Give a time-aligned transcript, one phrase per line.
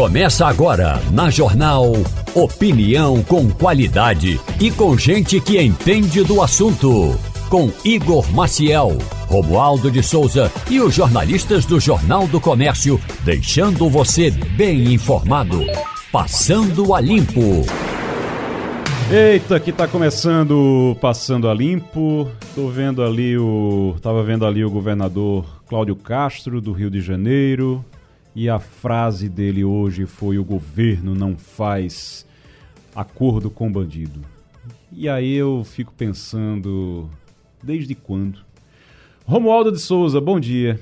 [0.00, 1.92] Começa agora na Jornal
[2.34, 7.14] Opinião com qualidade e com gente que entende do assunto.
[7.50, 14.30] Com Igor Maciel, Romualdo de Souza e os jornalistas do Jornal do Comércio, deixando você
[14.30, 15.66] bem informado.
[16.10, 17.66] Passando a Limpo.
[19.12, 22.26] Eita, que tá começando Passando a Limpo.
[22.54, 23.96] Tô vendo ali o.
[24.00, 27.84] Tava vendo ali o governador Cláudio Castro, do Rio de Janeiro.
[28.42, 32.26] E a frase dele hoje foi: o governo não faz
[32.96, 34.22] acordo com bandido.
[34.90, 37.10] E aí eu fico pensando,
[37.62, 38.38] desde quando?
[39.26, 40.80] Romualdo de Souza, bom dia.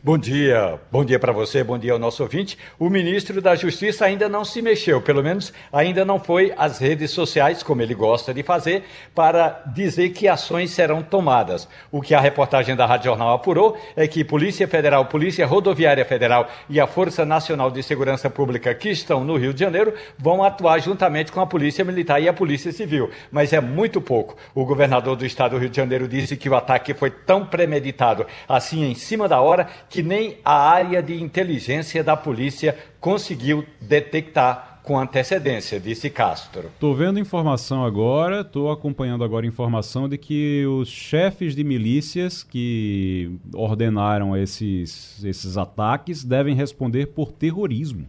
[0.00, 2.56] Bom dia, bom dia para você, bom dia ao nosso ouvinte.
[2.78, 7.10] O ministro da Justiça ainda não se mexeu, pelo menos ainda não foi às redes
[7.10, 11.68] sociais, como ele gosta de fazer, para dizer que ações serão tomadas.
[11.90, 16.48] O que a reportagem da Rádio Jornal apurou é que Polícia Federal, Polícia Rodoviária Federal
[16.70, 20.78] e a Força Nacional de Segurança Pública, que estão no Rio de Janeiro, vão atuar
[20.78, 23.10] juntamente com a Polícia Militar e a Polícia Civil.
[23.32, 24.36] Mas é muito pouco.
[24.54, 28.24] O governador do estado do Rio de Janeiro disse que o ataque foi tão premeditado,
[28.48, 34.80] assim em cima da hora, que nem a área de inteligência da polícia conseguiu detectar
[34.88, 36.68] com antecedência, disse Castro.
[36.68, 43.38] Estou vendo informação agora, estou acompanhando agora informação de que os chefes de milícias que
[43.52, 48.06] ordenaram esses, esses ataques devem responder por terrorismo.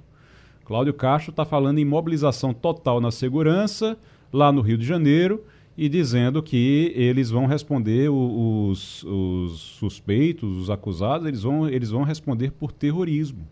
[0.63, 3.97] Cláudio Castro está falando em mobilização total na segurança
[4.31, 5.43] lá no Rio de Janeiro
[5.79, 12.03] e dizendo que eles vão responder, os, os, suspeitos, os acusados, eles vão, eles vão
[12.03, 13.47] responder por terrorismo.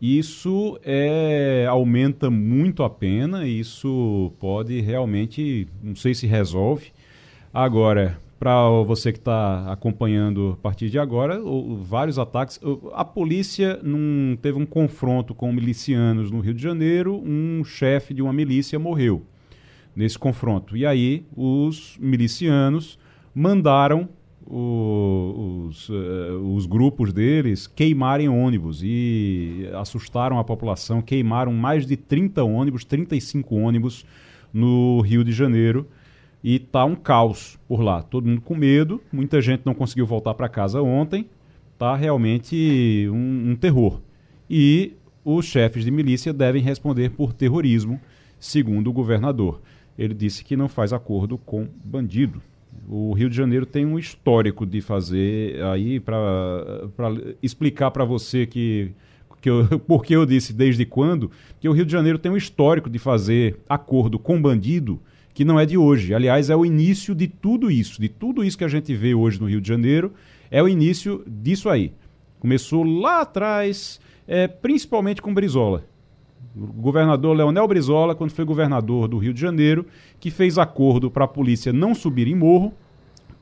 [0.00, 6.92] Isso é, aumenta muito a pena, isso pode realmente, não sei se resolve.
[7.52, 11.38] Agora, para você que está acompanhando a partir de agora,
[11.82, 12.58] vários ataques.
[12.94, 18.22] A polícia não teve um confronto com milicianos no Rio de Janeiro, um chefe de
[18.22, 19.26] uma milícia morreu
[19.94, 20.76] nesse confronto.
[20.76, 22.98] E aí os milicianos
[23.34, 24.08] mandaram
[24.46, 31.96] o, os, uh, os grupos deles queimarem ônibus e assustaram a população, queimaram mais de
[31.96, 34.04] 30 ônibus, 35 ônibus
[34.52, 35.86] no Rio de Janeiro
[36.42, 38.02] e tá um caos por lá.
[38.02, 41.26] Todo mundo com medo, muita gente não conseguiu voltar para casa ontem,
[41.78, 44.00] tá realmente um, um terror.
[44.48, 48.00] E os chefes de milícia devem responder por terrorismo,
[48.40, 49.60] segundo o governador
[50.00, 52.40] ele disse que não faz acordo com bandido.
[52.88, 56.88] O Rio de Janeiro tem um histórico de fazer aí para
[57.42, 58.92] explicar para você que
[59.40, 62.88] que eu, porque eu disse desde quando, que o Rio de Janeiro tem um histórico
[62.90, 65.00] de fazer acordo com bandido
[65.32, 66.14] que não é de hoje.
[66.14, 69.40] Aliás, é o início de tudo isso, de tudo isso que a gente vê hoje
[69.40, 70.12] no Rio de Janeiro,
[70.50, 71.92] é o início disso aí.
[72.38, 75.84] Começou lá atrás, é, principalmente com Brizola.
[76.56, 79.86] O governador Leonel Brizola, quando foi governador do Rio de Janeiro,
[80.18, 82.72] que fez acordo para a polícia não subir em morro,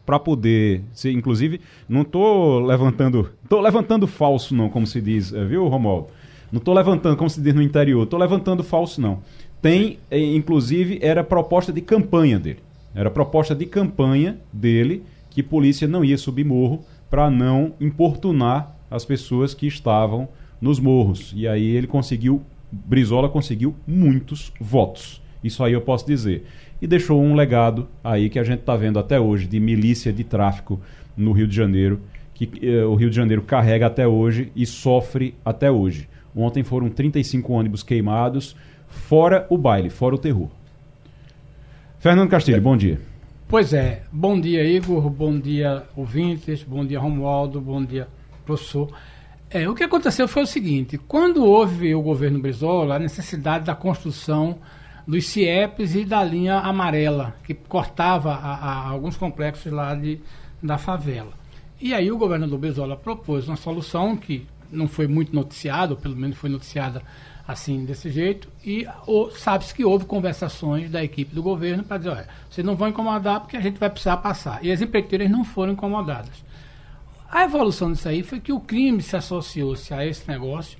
[0.04, 5.44] para poder ser, inclusive, não estou levantando, tô levantando falso não, como se diz, eh,
[5.44, 6.08] viu, Romualdo?
[6.50, 9.18] Não estou levantando, como se diz no interior, estou levantando falso não.
[9.60, 12.60] Tem, eh, inclusive, era proposta de campanha dele.
[12.94, 19.04] Era proposta de campanha dele que polícia não ia subir morro para não importunar as
[19.04, 20.26] pessoas que estavam
[20.58, 21.34] nos morros.
[21.36, 25.22] E aí ele conseguiu Brizola conseguiu muitos votos.
[25.42, 26.44] Isso aí eu posso dizer.
[26.80, 30.24] E deixou um legado aí que a gente está vendo até hoje de milícia de
[30.24, 30.80] tráfico
[31.16, 32.00] no Rio de Janeiro,
[32.34, 36.08] que eh, o Rio de Janeiro carrega até hoje e sofre até hoje.
[36.34, 38.54] Ontem foram 35 ônibus queimados,
[38.86, 40.48] fora o baile, fora o terror.
[41.98, 43.00] Fernando Castilho, bom dia.
[43.48, 48.06] Pois é, bom dia Igor, bom dia ouvintes, bom dia Romualdo, bom dia
[48.44, 48.88] professor.
[49.50, 53.75] É, o que aconteceu foi o seguinte: quando houve o governo Brizola, a necessidade da
[53.75, 54.59] construção
[55.06, 60.20] dos CIEPs e da linha amarela, que cortava a, a alguns complexos lá de,
[60.62, 61.32] da favela.
[61.81, 66.15] E aí o governador Brizola propôs uma solução que não foi muito noticiada, ou pelo
[66.15, 67.03] menos foi noticiada
[67.47, 68.86] assim, desse jeito, e
[69.33, 73.41] sabe-se que houve conversações da equipe do governo para dizer, olha, vocês não vão incomodar
[73.41, 74.62] porque a gente vai precisar passar.
[74.62, 76.45] E as empreiteiras não foram incomodadas.
[77.30, 80.78] A evolução disso aí foi que o crime se associou-se a esse negócio,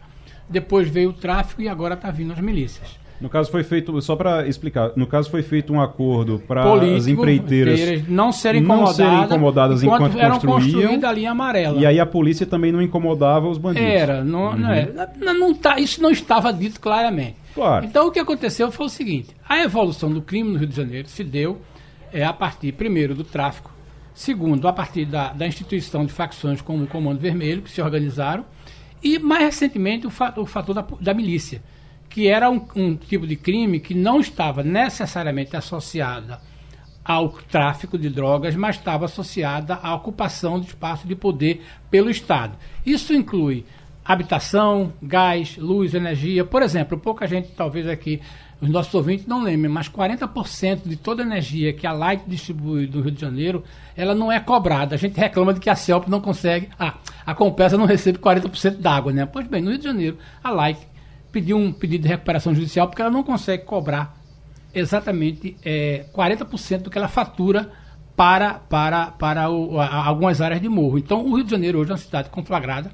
[0.49, 2.99] depois veio o tráfico e agora está vindo as milícias.
[3.21, 7.09] No caso foi feito, só para explicar, no caso foi feito um acordo para as
[7.09, 11.81] empreiteiras não serem incomodadas, não serem incomodadas enquanto, enquanto eram construíam a linha amarela.
[11.81, 13.89] E aí a polícia também não incomodava os bandidos.
[13.89, 14.59] Era, não, uhum.
[14.59, 17.35] não, é, não, não tá, isso não estava dito claramente.
[17.55, 17.85] Claro.
[17.85, 21.09] Então o que aconteceu foi o seguinte: a evolução do crime no Rio de Janeiro
[21.09, 21.61] se deu
[22.13, 23.73] é, a partir, primeiro, do tráfico,
[24.19, 28.45] Segundo, a partir da, da instituição de facções como o Comando Vermelho, que se organizaram.
[29.01, 31.63] E, mais recentemente, o, fa o fator da, da milícia,
[32.11, 36.41] que que era um, um tipo de crime que não estava necessariamente associada
[37.05, 42.59] ao tráfico de drogas, mas estava associada à ocupação de espaço de poder pelo Estado.
[42.85, 43.65] Isso inclui
[44.05, 46.45] habitação, gás, luz, energia.
[46.45, 48.21] Por exemplo, pouca gente talvez aqui
[48.61, 52.87] os nossos ouvintes não lembrem, mas 40% de toda a energia que a Light distribui
[52.89, 53.63] do Rio de Janeiro,
[53.97, 54.97] ela não é cobrada.
[54.97, 56.95] A gente reclama de que a CELP não consegue, ah,
[57.25, 59.27] a Compesa não recebe 40% d'água, né?
[59.27, 60.81] Pois bem, no Rio de Janeiro, a Light
[61.31, 64.17] pediu um pedido de recuperação judicial porque ela não consegue cobrar
[64.75, 67.71] exatamente é, 40% do que ela fatura
[68.17, 70.99] para, para, para o, a, algumas áreas de morro.
[70.99, 72.91] Então, o Rio de Janeiro hoje é uma cidade conflagrada.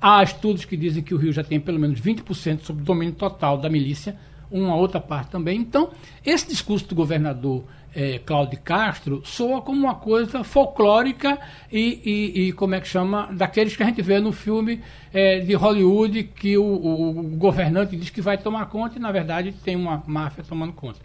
[0.00, 3.14] Há estudos que dizem que o Rio já tem pelo menos 20% sobre o domínio
[3.14, 4.16] total da milícia
[4.50, 5.58] uma outra parte também.
[5.58, 5.90] Então,
[6.24, 7.64] esse discurso do governador
[7.94, 11.38] é, Cláudio Castro soa como uma coisa folclórica
[11.72, 14.80] e, e, e, como é que chama, daqueles que a gente vê no filme
[15.12, 19.10] é, de Hollywood que o, o, o, governante diz que vai tomar conta e, na
[19.10, 21.00] verdade, tem uma máfia tomando conta.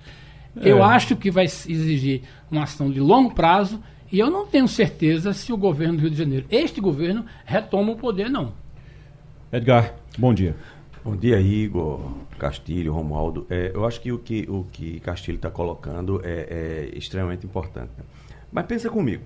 [0.61, 0.69] É.
[0.69, 3.81] Eu acho que vai exigir uma ação de longo prazo
[4.11, 7.93] e eu não tenho certeza se o governo do Rio de Janeiro, este governo, retoma
[7.93, 8.53] o poder, não.
[9.51, 10.55] Edgar, bom dia.
[11.03, 11.99] Bom dia, Igor,
[12.39, 13.45] Castilho, Romualdo.
[13.49, 17.91] É, eu acho que o que, o que Castilho está colocando é, é, extremamente importante.
[18.49, 19.25] Mas pensa comigo.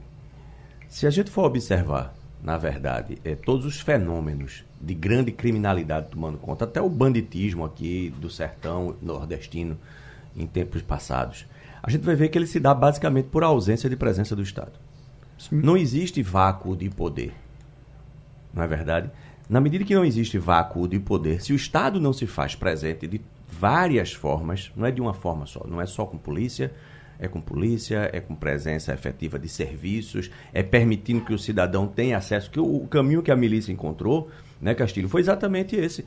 [0.88, 6.40] Se a gente for observar, na verdade, é, todos os fenômenos de grande criminalidade tomando
[6.40, 9.78] conta, até o banditismo aqui do sertão nordestino
[10.36, 11.46] em tempos passados,
[11.84, 14.74] a gente vai ver que ele se dá basicamente por ausência de presença do Estado.
[15.38, 15.62] Sim.
[15.62, 17.36] Não existe vácuo de poder.
[18.52, 19.12] Não é verdade?
[19.50, 23.08] Na medida que não existe vácuo de poder, se o Estado não se faz presente
[23.08, 26.72] de várias formas, não é de uma forma só, não é só com polícia,
[27.20, 32.18] é com polícia, é com presença efetiva de serviços, é permitindo que o cidadão tenha
[32.18, 34.30] acesso, que o, caminho que a milícia encontrou,
[34.62, 36.06] né, Castilho, foi exatamente esse.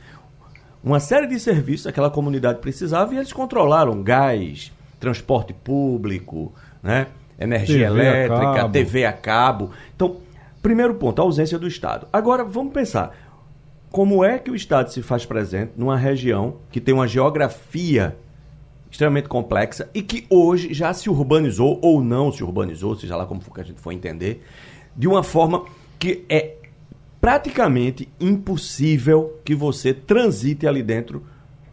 [0.83, 7.09] Uma série de serviços aquela comunidade precisava e eles controlaram gás, transporte público, né,
[7.39, 9.71] energia TV elétrica, a TV a cabo.
[9.95, 10.19] Então,
[10.63, 12.07] primeiro ponto, a ausência do Estado.
[12.13, 13.30] Agora, vamos pensar,
[13.91, 18.17] como é que o Estado se faz presente numa região que tem uma geografia
[18.91, 23.41] extremamente complexa e que hoje já se urbanizou ou não se urbanizou, seja lá como
[23.55, 24.43] a gente for entender,
[24.97, 25.65] de uma forma
[25.99, 26.57] que é
[27.21, 31.25] praticamente impossível que você transite ali dentro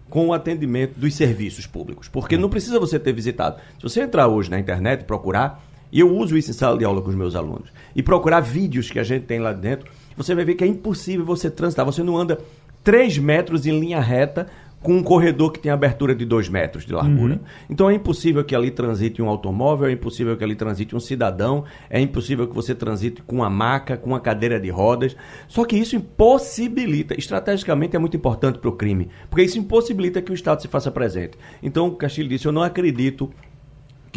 [0.10, 2.08] com o atendimento dos serviços públicos.
[2.08, 3.60] Porque não precisa você ter visitado.
[3.78, 6.86] Se você entrar hoje na internet e procurar, e eu uso isso em sala de
[6.86, 10.34] aula com os meus alunos, e procurar vídeos que a gente tem lá dentro, você
[10.34, 11.86] vai ver que é impossível você transitar.
[11.86, 12.40] Você não anda
[12.84, 14.48] 3 metros em linha reta
[14.82, 17.34] com um corredor que tem abertura de 2 metros de largura.
[17.34, 17.40] Uhum.
[17.70, 21.66] Então é impossível que ali transite um automóvel, é impossível que ali transite um cidadão,
[21.90, 25.16] é impossível que você transite com uma maca, com uma cadeira de rodas.
[25.48, 30.32] Só que isso impossibilita, estrategicamente é muito importante para o crime, porque isso impossibilita que
[30.32, 31.38] o Estado se faça presente.
[31.62, 33.30] Então o Castilho disse: Eu não acredito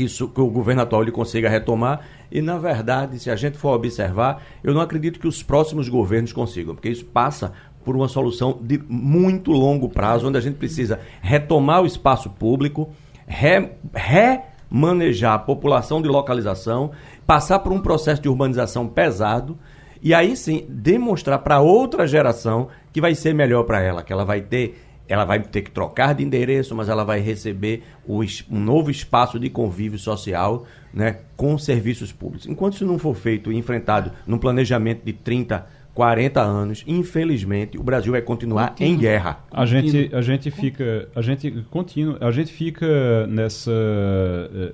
[0.01, 2.01] que, isso, que o governo atual ele consiga retomar.
[2.33, 6.33] E, na verdade, se a gente for observar, eu não acredito que os próximos governos
[6.33, 7.53] consigam, porque isso passa
[7.85, 12.91] por uma solução de muito longo prazo, onde a gente precisa retomar o espaço público,
[13.27, 16.93] re, remanejar a população de localização,
[17.27, 19.59] passar por um processo de urbanização pesado
[20.03, 24.25] e aí sim demonstrar para outra geração que vai ser melhor para ela, que ela
[24.25, 24.79] vai ter
[25.11, 29.41] ela vai ter que trocar de endereço, mas ela vai receber o, um novo espaço
[29.41, 30.65] de convívio social
[30.95, 32.47] né, com serviços públicos.
[32.47, 37.83] Enquanto isso não for feito e enfrentado num planejamento de 30, 40 anos, infelizmente, o
[37.83, 39.45] Brasil vai continuar em guerra.
[39.51, 43.73] A gente, a gente fica, a gente continua, a gente fica nessa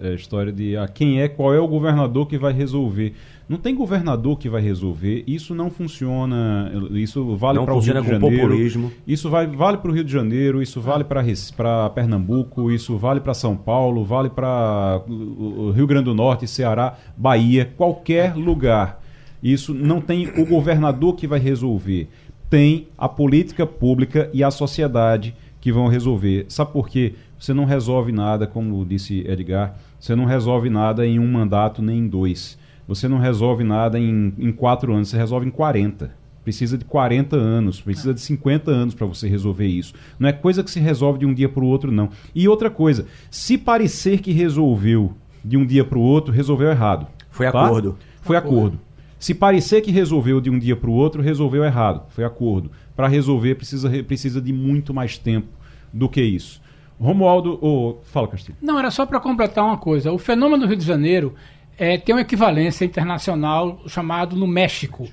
[0.03, 3.15] é, história de ah, quem é, qual é o governador que vai resolver.
[3.49, 5.23] Não tem governador que vai resolver.
[5.27, 6.73] Isso não funciona.
[6.91, 8.21] Isso vale para o Rio de Janeiro.
[8.21, 8.93] Populismo.
[9.07, 10.61] Isso vai, vale para o Rio de Janeiro.
[10.61, 12.73] Isso vale para Pernambuco.
[12.73, 14.05] Isso vale para São Paulo.
[14.05, 19.01] Vale para o Rio Grande do Norte, Ceará, Bahia, qualquer lugar.
[19.41, 22.09] Isso não tem o governador que vai resolver.
[22.51, 26.47] Tem a política pública e a sociedade que vão resolver.
[26.49, 27.15] Sabe por quê?
[27.39, 31.99] Você não resolve nada, como disse Edgar, você não resolve nada em um mandato nem
[31.99, 32.59] em dois.
[32.87, 36.11] Você não resolve nada em, em quatro anos, você resolve em 40.
[36.45, 39.93] Precisa de 40 anos, precisa de 50 anos para você resolver isso.
[40.17, 42.09] Não é coisa que se resolve de um dia para o outro, não.
[42.33, 45.13] E outra coisa, se parecer que resolveu
[45.45, 47.09] de um dia para o outro, resolveu errado.
[47.31, 47.65] Foi tá?
[47.67, 47.99] acordo.
[48.23, 48.57] Foi acordo.
[48.59, 48.81] acordo.
[49.19, 52.05] Se parecer que resolveu de um dia para o outro, resolveu errado.
[52.11, 52.71] Foi acordo.
[52.95, 55.49] Para resolver, precisa, precisa de muito mais tempo
[55.93, 56.61] do que isso.
[57.01, 58.57] Romualdo, oh, fala, Castilho.
[58.63, 60.13] Não, era só para completar uma coisa.
[60.13, 61.35] O fenômeno do Rio de Janeiro
[61.79, 65.09] é, tem uma equivalência internacional chamado no México.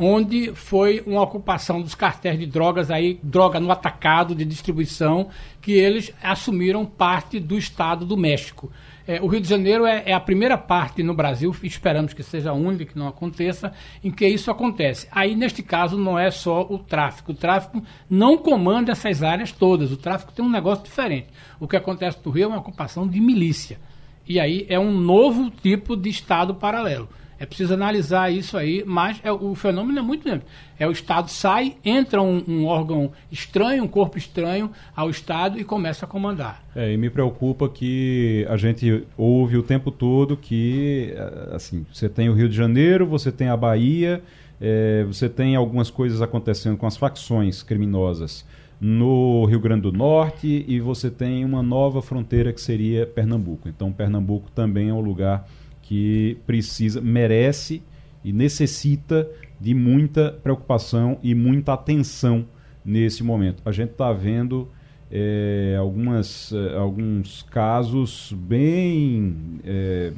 [0.00, 5.28] onde foi uma ocupação dos cartéis de drogas aí, droga no atacado de distribuição,
[5.60, 8.70] que eles assumiram parte do Estado do México.
[9.08, 12.50] É, o Rio de Janeiro é, é, a primeira parte no Brasil, esperamos que seja
[12.50, 13.72] a única, que não aconteça,
[14.04, 15.08] em que isso acontece.
[15.10, 17.32] Aí, neste caso, não é só o tráfico.
[17.32, 19.90] O tráfico não comanda essas áreas todas.
[19.90, 21.28] O tráfico tem um negócio diferente.
[21.58, 23.80] O que acontece no Rio é uma ocupação de milícia.
[24.28, 27.08] E aí é um novo tipo de Estado paralelo.
[27.40, 30.42] É preciso analisar isso aí, mas é, o fenômeno é muito grande.
[30.76, 35.62] É o Estado sai, entra um, um, órgão estranho, um corpo estranho ao Estado e
[35.62, 36.64] começa a comandar.
[36.74, 42.08] É, e me preocupa que a gente ouve o tempo todo que, eh, assim, você
[42.08, 44.20] tem o Rio de Janeiro, você tem a Bahia,
[44.60, 48.44] é, você tem algumas coisas acontecendo com as facções criminosas
[48.80, 53.68] no Rio Grande do Norte e você tem uma nova fronteira que seria Pernambuco.
[53.68, 55.48] Então, Pernambuco também é um lugar
[55.82, 57.82] que precisa, merece
[58.24, 59.28] e necessita
[59.60, 62.46] de muita preocupação e muita atenção
[62.84, 63.62] nesse momento.
[63.64, 64.68] A gente está vendo
[65.10, 70.12] é, algumas, é, alguns casos bem é,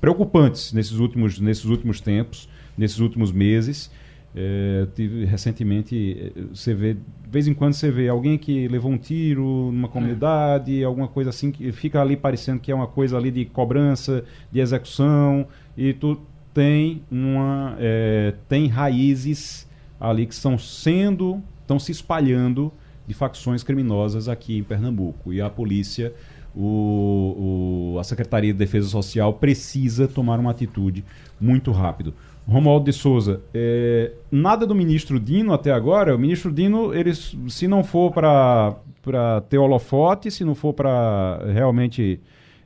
[0.00, 3.90] preocupantes nesses últimos, nesses últimos tempos, nesses últimos meses.
[4.36, 6.96] É, tive, recentemente, é, você vê,
[7.34, 10.84] vez em quando você vê alguém que levou um tiro numa comunidade, é.
[10.84, 14.60] alguma coisa assim, que fica ali parecendo que é uma coisa ali de cobrança, de
[14.60, 16.20] execução, e tu
[16.54, 22.72] tem uma é, tem raízes ali que estão sendo, estão se espalhando
[23.06, 25.32] de facções criminosas aqui em Pernambuco.
[25.32, 26.14] E a polícia,
[26.54, 31.04] o, o, a Secretaria de Defesa Social precisa tomar uma atitude
[31.40, 32.14] muito rápido.
[32.46, 36.14] Romualdo de Souza, é, nada do ministro Dino até agora.
[36.14, 42.20] O ministro Dino, ele, se não for para ter holofote, se não for para realmente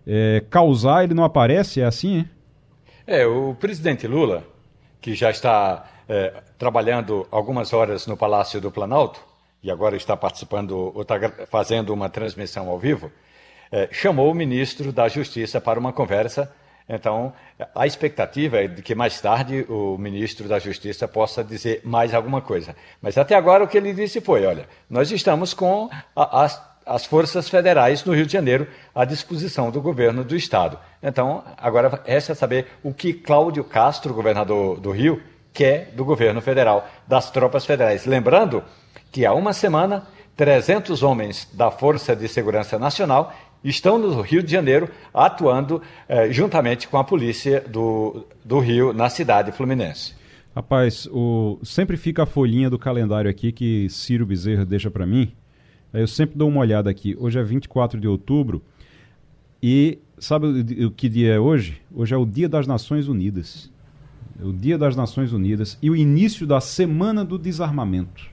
[0.07, 2.27] é, causar, ele não aparece, é assim?
[3.07, 4.43] É, o presidente Lula,
[5.01, 9.21] que já está é, trabalhando algumas horas no Palácio do Planalto,
[9.63, 11.17] e agora está participando, ou está
[11.51, 13.11] fazendo uma transmissão ao vivo,
[13.71, 16.53] é, chamou o ministro da Justiça para uma conversa
[16.89, 17.35] então,
[17.75, 22.41] a expectativa é de que mais tarde o ministro da Justiça possa dizer mais alguma
[22.41, 22.75] coisa.
[23.03, 27.05] Mas até agora o que ele disse foi: olha, nós estamos com a, as, as
[27.05, 30.79] forças federais no Rio de Janeiro à disposição do governo do Estado.
[31.03, 36.89] Então, agora resta saber o que Cláudio Castro, governador do Rio, quer do governo federal,
[37.07, 38.07] das tropas federais.
[38.07, 38.65] Lembrando
[39.13, 44.51] que há uma semana, 300 homens da Força de Segurança Nacional estão no Rio de
[44.51, 50.15] Janeiro atuando eh, juntamente com a polícia do, do Rio na cidade fluminense.
[50.55, 55.33] Rapaz, o, sempre fica a folhinha do calendário aqui que Ciro Bezerra deixa para mim.
[55.93, 57.17] Eu sempre dou uma olhada aqui.
[57.19, 58.63] Hoje é 24 de outubro
[59.63, 60.47] e sabe
[60.85, 61.81] o que dia é hoje?
[61.95, 63.71] Hoje é o Dia das Nações Unidas.
[64.41, 68.27] É o Dia das Nações Unidas e o início da Semana do Desarmamento.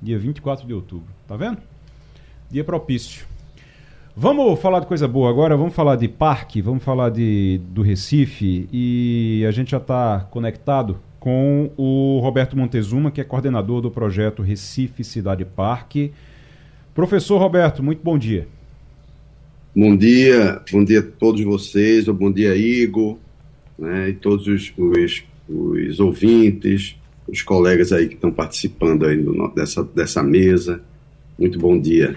[0.00, 1.08] Dia 24 de outubro.
[1.26, 1.58] Tá vendo?
[2.50, 3.31] Dia propício.
[4.14, 8.68] Vamos falar de coisa boa agora, vamos falar de parque, vamos falar de, do Recife
[8.70, 14.42] e a gente já está conectado com o Roberto Montezuma, que é coordenador do projeto
[14.42, 16.12] Recife Cidade Parque.
[16.94, 18.46] Professor Roberto, muito bom dia.
[19.74, 23.16] Bom dia, bom dia a todos vocês, bom dia Igor,
[23.78, 29.48] né, e todos os, os, os ouvintes, os colegas aí que estão participando aí do,
[29.54, 30.82] dessa, dessa mesa.
[31.38, 32.14] Muito bom dia.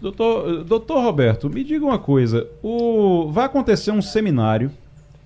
[0.00, 2.46] Doutor, doutor Roberto, me diga uma coisa.
[2.62, 4.70] O, vai acontecer um seminário,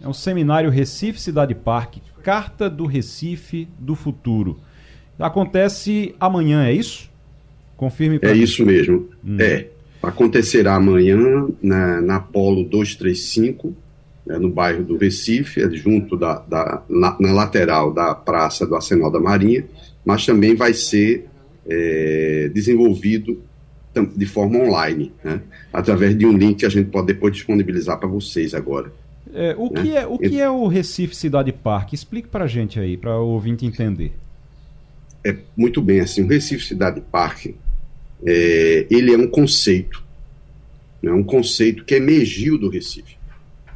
[0.01, 4.59] é um seminário Recife Cidade Parque, Carta do Recife do Futuro.
[5.19, 7.11] Acontece amanhã, é isso?
[7.77, 8.41] Confirme para É mim.
[8.41, 9.09] isso mesmo.
[9.25, 9.37] Hum.
[9.39, 9.69] É.
[10.03, 13.75] Acontecerá amanhã na, na Polo 235,
[14.27, 18.75] né, no bairro do Recife, é junto da, da na, na, lateral da Praça do
[18.75, 19.65] Arsenal da Marinha,
[20.05, 21.27] mas também vai ser
[21.69, 23.41] é, desenvolvido
[24.17, 25.41] de forma online, né?
[25.73, 28.93] através de um link que a gente pode depois disponibilizar para vocês agora.
[29.35, 29.83] É, o né?
[29.83, 31.95] que, é, o que é o Recife Cidade Parque?
[31.95, 34.13] Explique para a gente aí, para o ouvinte entender.
[35.25, 36.23] É muito bem assim.
[36.23, 37.55] O Recife Cidade Parque,
[38.25, 40.03] é, ele é um conceito,
[41.03, 41.13] né?
[41.13, 43.17] um conceito que emergiu do Recife,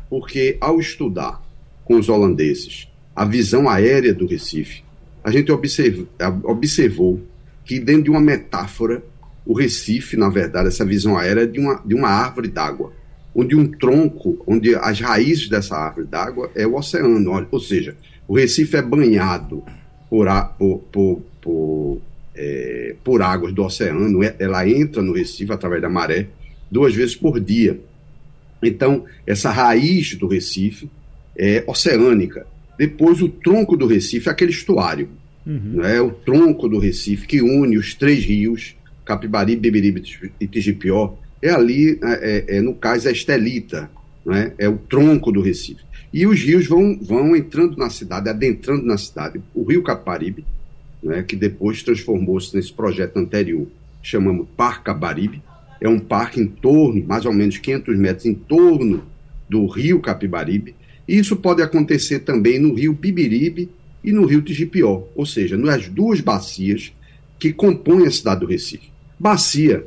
[0.08, 1.42] porque ao estudar
[1.84, 4.82] com os holandeses a visão aérea do Recife,
[5.24, 6.06] a gente observ,
[6.44, 7.20] observou
[7.64, 9.02] que dentro de uma metáfora
[9.46, 12.92] o Recife, na verdade, essa visão aérea é de uma, de uma árvore d'água,
[13.34, 17.46] onde um tronco, onde as raízes dessa árvore d'água é o oceano.
[17.50, 19.62] Ou seja, o Recife é banhado
[20.10, 20.26] por,
[20.58, 22.00] por, por, por,
[22.34, 26.28] é, por águas do oceano, é, ela entra no Recife através da maré
[26.70, 27.80] duas vezes por dia.
[28.62, 30.90] Então, essa raiz do Recife
[31.36, 32.46] é oceânica.
[32.78, 35.08] Depois, o tronco do Recife é aquele estuário.
[35.46, 35.82] Uhum.
[35.82, 38.75] É o tronco do Recife que une os três rios,
[39.06, 40.02] Capibaribe, Beberibe
[40.40, 41.14] e Tigipió.
[41.40, 43.88] É ali, é, é, é, no caso, a Estelita,
[44.24, 44.52] né?
[44.58, 45.86] é o tronco do Recife.
[46.12, 49.40] E os rios vão, vão entrando na cidade, adentrando na cidade.
[49.54, 50.44] O rio Caparibe,
[51.02, 53.66] né, que depois transformou-se nesse projeto anterior,
[54.02, 55.42] chamamos Parque Caparibe,
[55.80, 59.04] é um parque em torno, mais ou menos 500 metros em torno
[59.48, 60.74] do rio Capibaribe.
[61.06, 63.68] E isso pode acontecer também no rio Bibiribe
[64.02, 66.92] e no rio Tigipió, ou seja, nas duas bacias
[67.38, 68.95] que compõem a cidade do Recife.
[69.18, 69.86] Bacia,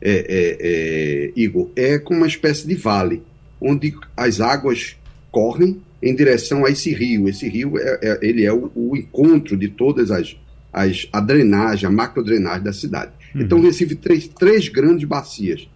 [0.00, 3.22] é, é, é, Igor, é como uma espécie de vale,
[3.60, 4.96] onde as águas
[5.30, 7.28] correm em direção a esse rio.
[7.28, 10.36] Esse rio é, é ele é o, o, encontro de todas as,
[10.72, 13.12] as a drenagem, a macrodrenagem da cidade.
[13.34, 13.42] Uhum.
[13.42, 15.68] Então, Recife tem três grandes bacias.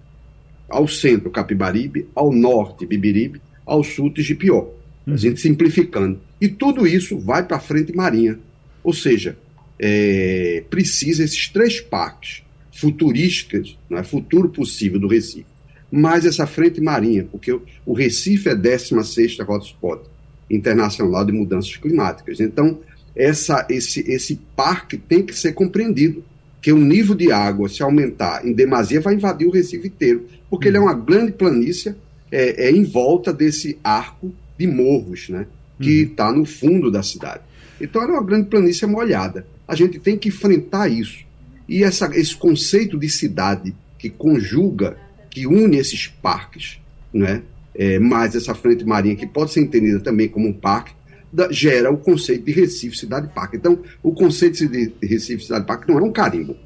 [0.68, 4.70] Ao centro, Capibaribe, ao norte, Bibiribe, ao sul, Tigipió.
[5.06, 5.14] Uhum.
[5.14, 6.20] A gente simplificando.
[6.40, 8.38] E tudo isso vai para a frente marinha.
[8.84, 9.36] Ou seja,
[9.78, 12.42] é, precisa esses três parques
[12.72, 15.46] futurísticas, é futuro possível do Recife,
[15.90, 17.52] mais essa frente marinha, porque
[17.84, 20.02] o, Recife é 16 hotspot
[20.50, 22.40] internacional de mudanças climáticas.
[22.40, 22.80] Então,
[23.14, 26.24] essa, esse, esse parque tem que ser compreendido,
[26.62, 30.68] que o nível de água, se aumentar em demasia, vai invadir o Recife inteiro, porque
[30.68, 31.94] ele é uma grande planície
[32.30, 35.46] é, é em volta desse arco de morros, né,
[35.78, 36.38] que está uhum.
[36.38, 37.42] no fundo da cidade.
[37.80, 39.46] Então, é uma grande planície molhada.
[39.66, 41.24] A gente tem que enfrentar isso.
[41.68, 44.96] E essa, esse conceito de cidade que conjuga,
[45.30, 46.78] que une esses parques,
[47.12, 47.42] né,
[47.74, 50.92] é, mais essa frente marinha, que pode ser entendida também como um parque,
[51.32, 53.56] da, gera o conceito de Recife Cidade Parque.
[53.56, 56.56] Então, o conceito de Recife Cidade Parque não é um carimbo.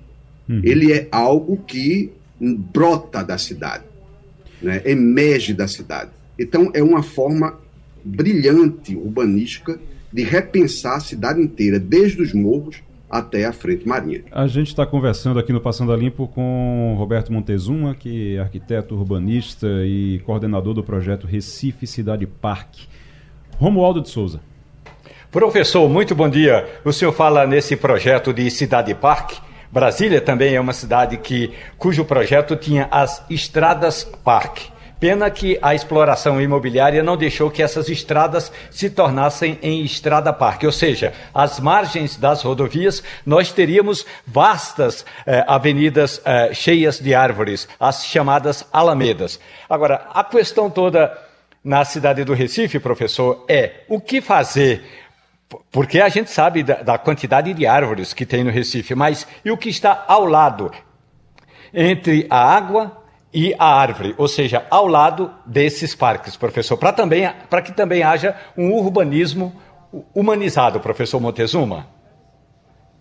[0.48, 0.60] Uhum.
[0.64, 2.10] Ele é algo que
[2.40, 3.84] brota da cidade,
[4.60, 4.82] né?
[4.84, 6.10] emerge da cidade.
[6.38, 7.58] Então, é uma forma
[8.04, 9.78] brilhante urbanística
[10.12, 14.24] de repensar a cidade inteira, desde os morros até a frente marinha.
[14.32, 18.94] A gente está conversando aqui no Passando a Limpo com Roberto Montezuma, que é arquiteto
[18.94, 22.86] urbanista e coordenador do projeto Recife Cidade Parque.
[23.58, 24.40] Romualdo de Souza.
[25.30, 26.66] Professor, muito bom dia.
[26.84, 29.40] O senhor fala nesse projeto de Cidade Parque.
[29.70, 34.70] Brasília também é uma cidade que, cujo projeto tinha as estradas parque.
[34.98, 40.64] Pena que a exploração imobiliária não deixou que essas estradas se tornassem em estrada parque,
[40.64, 47.68] ou seja, às margens das rodovias nós teríamos vastas eh, avenidas eh, cheias de árvores,
[47.78, 49.38] as chamadas alamedas.
[49.68, 51.16] Agora, a questão toda
[51.62, 54.82] na cidade do Recife, professor, é o que fazer
[55.70, 59.50] porque a gente sabe da, da, quantidade de árvores que tem no Recife, mas e
[59.50, 60.72] o que está ao lado?
[61.72, 67.28] Entre a água e a árvore, ou seja, ao lado desses parques, professor, para também
[67.50, 69.54] para que também haja um urbanismo
[70.14, 71.86] humanizado, professor Montezuma.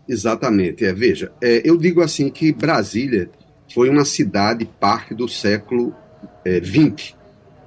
[0.07, 3.29] Exatamente, é, veja, é, eu digo assim que Brasília
[3.73, 5.95] foi uma cidade parque do século
[6.45, 7.15] XX,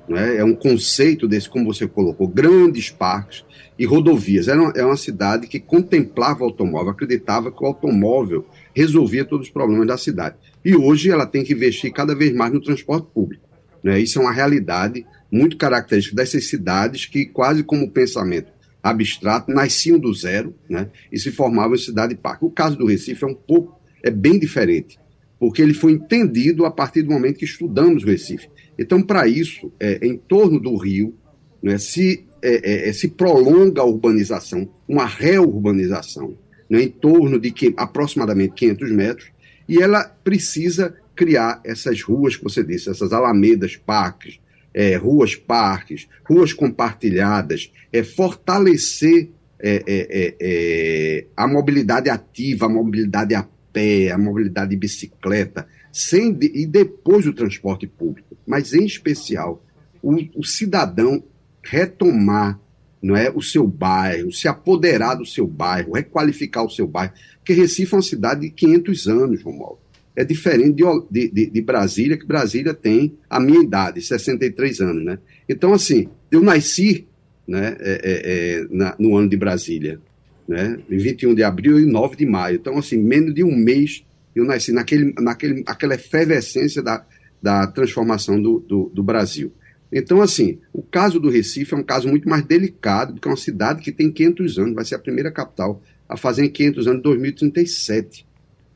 [0.09, 0.37] é, né?
[0.37, 3.45] é um conceito desse, como você colocou, grandes parques
[3.79, 4.49] e rodovias.
[4.49, 9.47] Era uma, é uma cidade que contemplava o automóvel, acreditava que o automóvel resolvia todos
[9.47, 10.37] os problemas da cidade.
[10.65, 13.49] E hoje ela tem que investir cada vez mais no transporte público.
[13.83, 14.01] Né?
[14.01, 18.51] Isso é uma realidade muito característica dessas cidades que, quase como pensamento
[18.83, 20.89] abstrato, nasciam do zero né?
[21.13, 22.45] e se formavam em cidade-parque.
[22.45, 24.99] O caso do Recife é um pouco, é bem diferente,
[25.39, 28.49] porque ele foi entendido a partir do momento que estudamos o Recife.
[28.79, 31.15] Então, para isso, é, em torno do rio,
[31.63, 36.39] né, se, é, é, é se prolonga a urbanização, uma reurbanização,
[36.71, 39.33] né, em torno de que, aproximadamente 500 metros,
[39.69, 44.41] e ela precisa criar essas ruas que você disse, essas alamedas, parques,
[44.73, 53.35] é, ruas parques, ruas compartilhadas, é, fortalecer é, é, é, a mobilidade ativa, a mobilidade
[53.35, 58.85] a pé, a mobilidade de bicicleta, sem de, e depois o transporte público, mas em
[58.85, 59.65] especial
[60.01, 61.23] o, o, cidadão
[61.63, 62.61] retomar
[63.03, 67.13] não é, o seu bairro, se apoderar do seu bairro, requalificar o seu bairro,
[67.49, 69.79] porque Recife é uma cidade de 500 anos, Romualdo.
[70.15, 75.19] É diferente de, de, de, Brasília, que Brasília tem a minha idade, 63 anos, né?
[75.49, 77.07] Então, assim, eu nasci
[77.47, 79.99] né, é, é, é, na, no ano de Brasília,
[80.47, 80.79] né?
[80.91, 82.57] Em 21 de abril e 9 de maio.
[82.57, 84.05] Então, assim, menos de um mês
[84.37, 87.07] eu nasci naquele, naquele, aquela efervescência da,
[87.41, 89.55] da transformação do, do, do Brasil.
[89.91, 93.39] Então, assim, o caso do Recife é um caso muito mais delicado, porque é uma
[93.39, 97.03] cidade que tem 500 anos, vai ser a primeira capital a fazer em 500 anos,
[97.03, 98.27] 2037.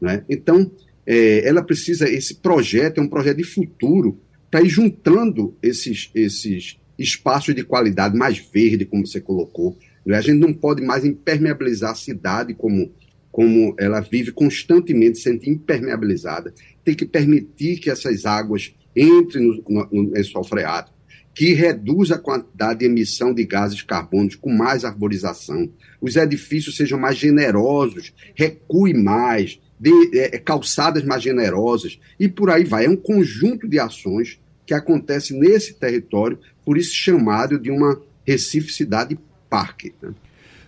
[0.00, 0.24] Né?
[0.28, 0.70] Então,
[1.06, 6.78] é, ela precisa, esse projeto é um projeto de futuro para ir juntando esses, esses
[6.98, 9.78] espaços de qualidade mais verde, como você colocou.
[10.04, 10.16] Né?
[10.16, 12.92] A gente não pode mais impermeabilizar a cidade como
[13.32, 16.52] como ela vive constantemente sendo impermeabilizada,
[16.84, 20.94] tem que permitir que essas águas entrem no, no, no freático,
[21.34, 26.98] que reduz a quantidade de emissão de gases carbônicos com mais arborização, os edifícios sejam
[26.98, 32.86] mais generosos, recue mais, de é, calçadas mais generosas, e por aí vai.
[32.86, 38.72] É um conjunto de ações que acontece nesse território, por isso chamado de uma Recife
[38.72, 39.18] Cidade
[39.50, 39.92] Parque.
[40.00, 40.10] Né?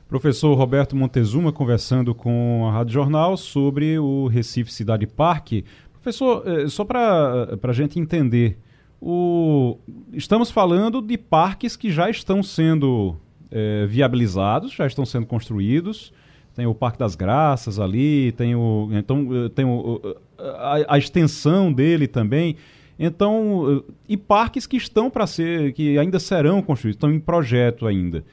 [0.08, 5.64] Professor Roberto Montezuma conversando com a Rádio Jornal sobre o Recife Cidade Parque.
[5.92, 8.58] Professor, eh, só para a gente entender,
[9.06, 9.78] o...
[10.12, 13.16] estamos falando de parques que já estão sendo
[13.50, 16.12] é, viabilizados, já estão sendo construídos.
[16.54, 18.88] Tem o Parque das Graças ali, tem o.
[18.92, 20.00] Então, eh, tem o,
[20.38, 22.56] a, a extensão dele também.
[22.96, 28.24] Então, e parques que estão para ser, que ainda serão construídos, estão em projeto ainda.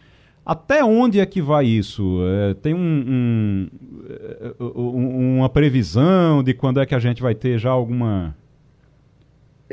[0.45, 2.19] Até onde é que vai isso?
[2.23, 3.69] É, tem um,
[4.59, 8.35] um, uma previsão de quando é que a gente vai ter já alguma.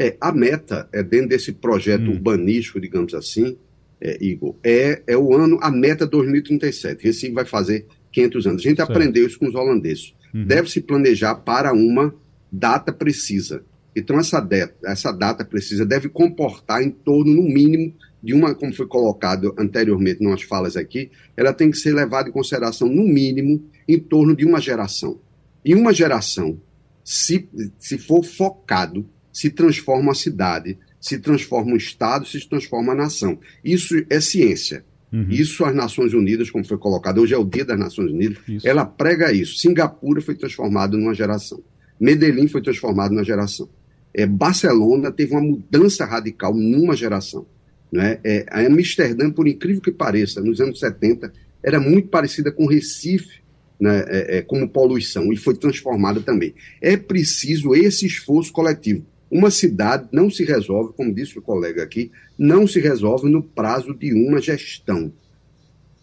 [0.00, 2.12] É, a meta é dentro desse projeto hum.
[2.12, 3.58] urbanístico, digamos assim,
[4.00, 7.02] é, Igor, é, é o ano, a meta 2037.
[7.02, 8.61] Recife vai fazer 500 anos.
[8.61, 8.90] A gente certo.
[8.90, 10.14] aprendeu isso com os holandeses.
[10.32, 10.46] Uhum.
[10.46, 12.14] Deve se planejar para uma
[12.50, 13.64] data precisa.
[13.96, 18.72] Então, essa, de, essa data precisa deve comportar em torno, no mínimo, de uma, como
[18.72, 23.64] foi colocado anteriormente nas falas aqui, ela tem que ser levada em consideração, no mínimo,
[23.88, 25.18] em torno de uma geração.
[25.64, 26.61] E uma geração,
[27.02, 29.08] se, se for focado,
[29.38, 33.38] se transforma a cidade, se transforma um Estado, se transforma a nação.
[33.64, 34.85] Isso é ciência.
[35.12, 35.29] Uhum.
[35.31, 38.66] Isso as Nações Unidas, como foi colocado, hoje é o dia das Nações Unidas, isso.
[38.66, 39.57] ela prega isso.
[39.57, 41.62] Singapura foi transformado numa geração.
[42.01, 43.68] Medellín foi transformado numa geração.
[44.12, 47.46] É, Barcelona teve uma mudança radical numa geração.
[47.92, 48.18] Né?
[48.24, 53.38] É, a Amsterdã, por incrível que pareça, nos anos 70, era muito parecida com Recife,
[53.81, 56.53] né, é, é, como poluição, e foi transformada também.
[56.83, 59.07] É preciso esse esforço coletivo.
[59.31, 63.95] Uma cidade não se resolve, como disse o colega aqui, não se resolve no prazo
[63.95, 65.12] de uma gestão.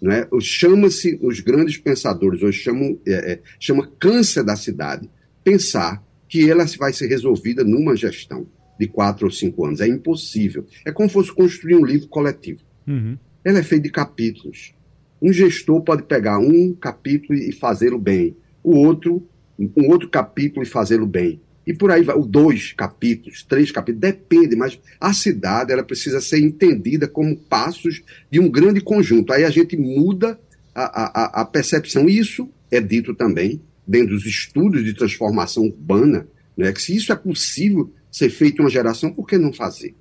[0.02, 0.28] Né?
[0.40, 5.10] Chama-se, os grandes pensadores hoje chamam, é, é, chama câncer da cidade,
[5.44, 8.48] pensar que ela vai ser resolvida numa gestão
[8.80, 9.82] de quatro ou cinco anos.
[9.82, 10.66] É impossível.
[10.86, 12.60] É como se fosse construir um livro coletivo.
[12.88, 13.18] Uhum.
[13.44, 14.74] Ela é feita de capítulos.
[15.22, 20.68] Um gestor pode pegar um capítulo e fazê-lo bem, o outro, um outro capítulo e
[20.68, 21.42] fazê-lo bem.
[21.66, 26.40] E por aí vai, dois capítulos, três capítulos, depende, mas a cidade ela precisa ser
[26.40, 29.34] entendida como passos de um grande conjunto.
[29.34, 30.40] Aí a gente muda
[30.76, 32.08] a, a, a percepção.
[32.08, 37.16] Isso é dito também dentro dos estudos de transformação urbana, né, que se isso é
[37.16, 39.94] possível ser feito em uma geração, por que não fazer?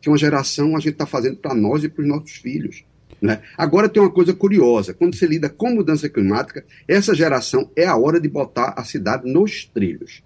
[0.00, 2.84] Que uma geração a gente está fazendo para nós e para os nossos filhos.
[3.20, 3.40] Né?
[3.56, 7.96] Agora tem uma coisa curiosa: quando você lida com mudança climática, essa geração é a
[7.96, 10.22] hora de botar a cidade nos trilhos.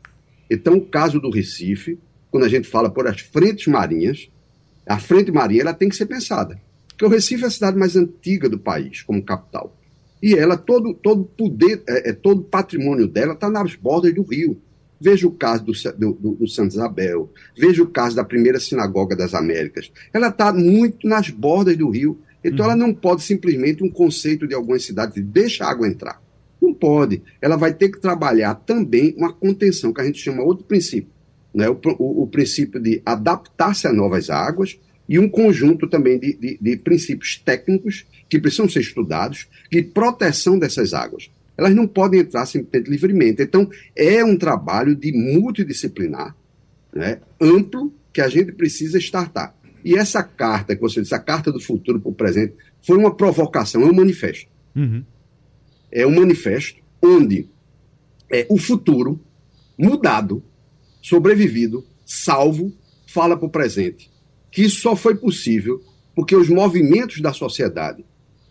[0.51, 1.99] Então, o caso do Recife,
[2.31, 4.29] quando a gente fala por as frentes marinhas,
[4.87, 6.61] a frente marinha ela tem que ser pensada.
[6.89, 9.77] Porque o Recife é a cidade mais antiga do país, como capital.
[10.23, 14.61] E ela, todo todo poder, é, é todo patrimônio dela está nas bordas do rio.
[15.01, 15.73] Veja o caso do,
[16.13, 19.91] do, do Santa Isabel, veja o caso da primeira sinagoga das Américas.
[20.13, 22.21] Ela está muito nas bordas do rio.
[22.45, 22.73] Então uhum.
[22.73, 26.21] ela não pode simplesmente um conceito de algumas cidades de deixa a água entrar.
[26.61, 27.23] Não pode.
[27.41, 31.11] Ela vai ter que trabalhar também uma contenção, que a gente chama outro princípio.
[31.55, 31.69] Né?
[31.69, 36.59] O, o, o princípio de adaptar-se a novas águas e um conjunto também de, de,
[36.61, 41.31] de, princípios técnicos que precisam ser estudados de proteção dessas águas.
[41.57, 43.43] Elas não podem entrar simplesmente livremente.
[43.43, 46.37] Então, é um trabalho de multidisciplinar,
[46.95, 47.21] né?
[47.41, 49.55] amplo, que a gente precisa startar.
[49.85, 53.15] E essa carta que você disse, a carta do futuro para o presente, foi uma
[53.15, 54.49] provocação, é um manifesto.
[54.77, 55.03] Uhum
[55.93, 57.49] é um manifesto onde
[58.31, 59.21] é, o futuro
[59.79, 60.43] mudado,
[61.03, 62.73] sobrevivido, salvo,
[63.07, 64.11] fala para o presente.
[64.51, 65.83] Que só foi possível
[66.15, 68.05] porque os movimentos da sociedade,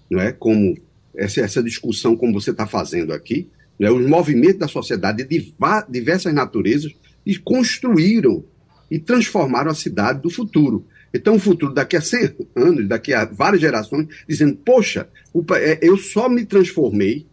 [0.10, 0.76] não é, como
[1.16, 3.50] essa, essa discussão como você está fazendo aqui,
[3.80, 5.54] é, os movimentos da sociedade de
[5.90, 6.94] diversas naturezas
[7.26, 8.44] e construíram
[8.90, 10.86] e transformaram a cidade do futuro.
[11.14, 15.08] Então, o futuro daqui a 100 anos, daqui a várias gerações, dizendo: Poxa,
[15.56, 17.26] é, eu só me transformei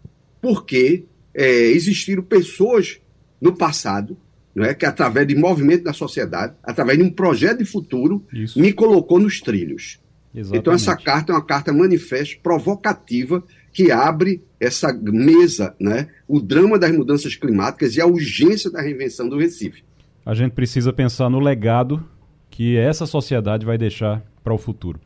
[0.47, 3.01] porque é, existiram pessoas
[3.41, 4.17] no passado
[4.55, 8.59] não é, que, através de movimento da sociedade, através de um projeto de futuro, Isso.
[8.59, 9.99] me colocou nos trilhos.
[10.33, 10.61] Exatamente.
[10.61, 16.79] Então, essa carta é uma carta manifesto provocativa que abre essa mesa, né, o drama
[16.79, 19.83] das mudanças climáticas e a urgência da reinvenção do Recife.
[20.25, 22.03] A gente precisa pensar no legado
[22.49, 25.01] que essa sociedade vai deixar para o futuro.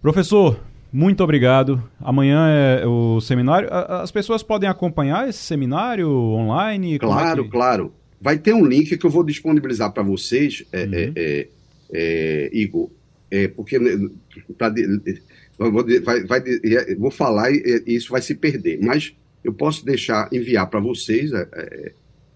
[0.00, 0.58] Professor,
[0.92, 1.82] muito obrigado.
[2.00, 3.68] Amanhã é o seminário.
[3.70, 6.98] As pessoas podem acompanhar esse seminário online?
[6.98, 7.50] Claro, é que...
[7.50, 7.92] claro.
[8.20, 10.92] Vai ter um link que eu vou disponibilizar para vocês, é, uhum.
[10.94, 11.48] é, é,
[11.92, 12.90] é Igor,
[13.30, 14.10] é, porque né,
[14.58, 14.70] pra,
[15.58, 16.42] vou, vai, vai,
[16.98, 21.30] vou falar e isso vai se perder, mas eu posso deixar, enviar para vocês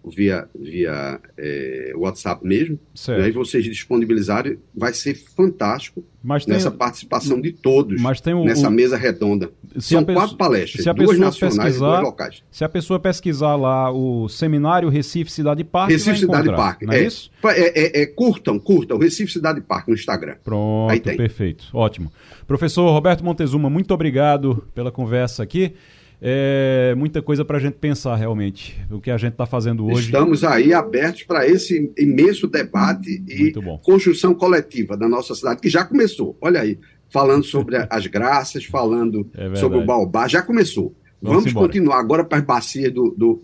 [0.09, 3.23] via, via é, WhatsApp mesmo, certo.
[3.23, 8.45] Né, e vocês disponibilizarem, vai ser fantástico mas nessa participação de todos mas tem o,
[8.45, 8.71] nessa o...
[8.71, 9.51] mesa redonda.
[9.79, 12.43] São quatro palestras, duas nacionais e duas locais.
[12.51, 17.07] Se a pessoa pesquisar lá o Seminário Recife Cidade Parque, Recife Cidade Parque, é, é,
[17.07, 17.31] isso?
[17.45, 20.37] É, é, é, curtam, curtam, Recife Cidade Parque no Instagram.
[20.43, 22.11] Pronto, perfeito, ótimo.
[22.47, 25.75] Professor Roberto Montezuma, muito obrigado pela conversa aqui
[26.20, 28.81] é muita coisa para a gente pensar realmente.
[28.90, 30.07] O que a gente está fazendo hoje.
[30.07, 35.85] Estamos aí abertos para esse imenso debate e construção coletiva da nossa cidade, que já
[35.85, 36.37] começou.
[36.40, 36.79] Olha aí,
[37.11, 40.94] falando sobre as graças, falando é sobre o Baobá, já começou.
[41.20, 43.14] Vamos, Vamos continuar agora para as bacias do.
[43.16, 43.42] do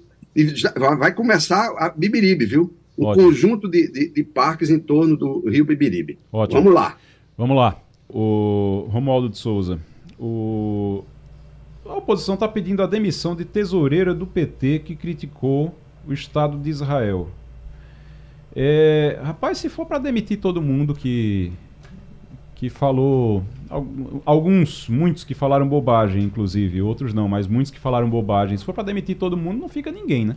[0.98, 2.74] vai começar a Bibiribe, viu?
[2.98, 3.24] Um Ótimo.
[3.24, 6.18] conjunto de, de, de, parques em torno do Rio Bibiribe.
[6.30, 6.60] Ótimo.
[6.60, 6.96] Vamos lá.
[7.36, 7.80] Vamos lá.
[8.08, 9.78] O Romualdo de Souza.
[10.18, 11.02] O
[11.90, 15.74] a oposição está pedindo a demissão de tesoureira do PT que criticou
[16.06, 17.28] o Estado de Israel.
[18.54, 21.52] É, rapaz, se for para demitir todo mundo que
[22.54, 23.42] que falou
[24.26, 28.58] alguns, muitos que falaram bobagem, inclusive, outros não, mas muitos que falaram bobagem.
[28.58, 30.36] Se for para demitir todo mundo, não fica ninguém, né?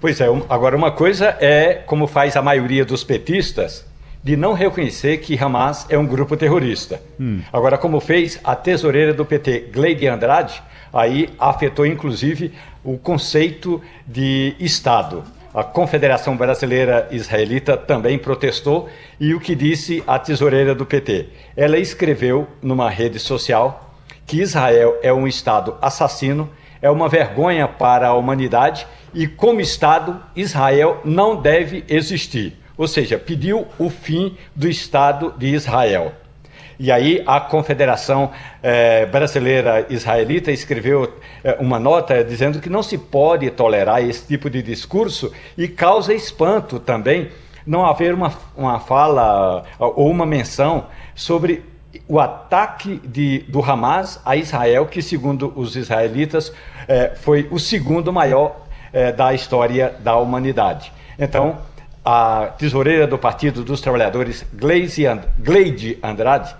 [0.00, 3.86] Pois é, agora uma coisa é como faz a maioria dos petistas,
[4.26, 7.00] de não reconhecer que Hamas é um grupo terrorista.
[7.20, 7.42] Hum.
[7.52, 10.60] Agora, como fez a tesoureira do PT, Gleide Andrade,
[10.92, 15.22] aí afetou inclusive o conceito de Estado.
[15.54, 18.88] A Confederação Brasileira Israelita também protestou
[19.20, 21.28] e o que disse a tesoureira do PT?
[21.56, 23.94] Ela escreveu numa rede social
[24.26, 26.50] que Israel é um Estado assassino,
[26.82, 33.18] é uma vergonha para a humanidade e, como Estado, Israel não deve existir ou seja,
[33.18, 36.12] pediu o fim do Estado de Israel.
[36.78, 38.30] E aí a Confederação
[38.62, 41.10] eh, Brasileira Israelita escreveu
[41.42, 46.12] eh, uma nota dizendo que não se pode tolerar esse tipo de discurso e causa
[46.12, 47.30] espanto também
[47.66, 51.64] não haver uma, uma fala ou uma menção sobre
[52.06, 56.52] o ataque de, do Hamas a Israel, que segundo os israelitas
[56.86, 58.66] eh, foi o segundo maior
[59.14, 60.90] da história da humanidade.
[61.18, 61.58] Então,
[62.08, 66.54] a tesoureira do Partido dos Trabalhadores, Gleide Andrade,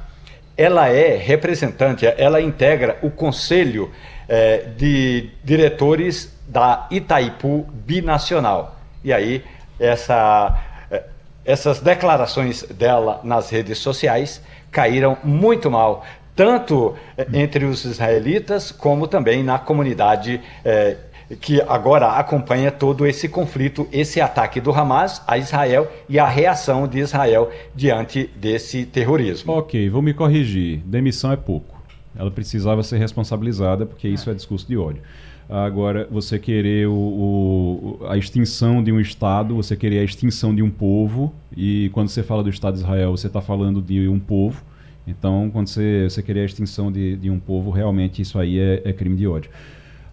[0.56, 3.92] ela é representante, ela integra o Conselho
[4.28, 8.76] eh, de Diretores da Itaipu Binacional.
[9.04, 9.44] E aí,
[9.78, 10.58] essa,
[10.90, 11.04] eh,
[11.44, 16.04] essas declarações dela nas redes sociais caíram muito mal,
[16.34, 20.96] tanto eh, entre os israelitas como também na comunidade eh,
[21.40, 26.86] que agora acompanha todo esse conflito, esse ataque do Hamas a Israel e a reação
[26.86, 29.52] de Israel diante desse terrorismo.
[29.52, 30.80] Ok, vou me corrigir.
[30.84, 31.76] Demissão é pouco.
[32.16, 35.02] Ela precisava ser responsabilizada, porque isso é discurso de ódio.
[35.48, 40.62] Agora, você querer o, o, a extinção de um Estado, você querer a extinção de
[40.62, 44.18] um povo, e quando você fala do Estado de Israel, você está falando de um
[44.18, 44.64] povo.
[45.06, 48.82] Então, quando você, você querer a extinção de, de um povo, realmente isso aí é,
[48.84, 49.50] é crime de ódio.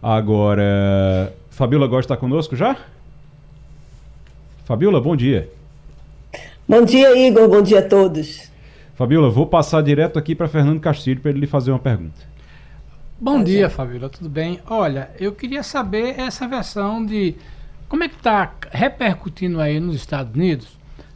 [0.04, 2.76] Agora, Fabiola Gosta está conosco já?
[4.66, 5.50] Fabiola, bom dia.
[6.68, 7.48] Bom dia, Igor.
[7.48, 8.52] Bom dia a todos.
[8.96, 12.20] Fabiola, vou passar direto aqui para Fernando Castilho para ele lhe fazer uma pergunta.
[13.18, 14.10] Bom dia, Fabiola.
[14.10, 14.60] Tudo bem?
[14.70, 17.36] Olha, eu queria saber essa versão de
[17.88, 20.68] como é que está repercutindo aí nos Estados Unidos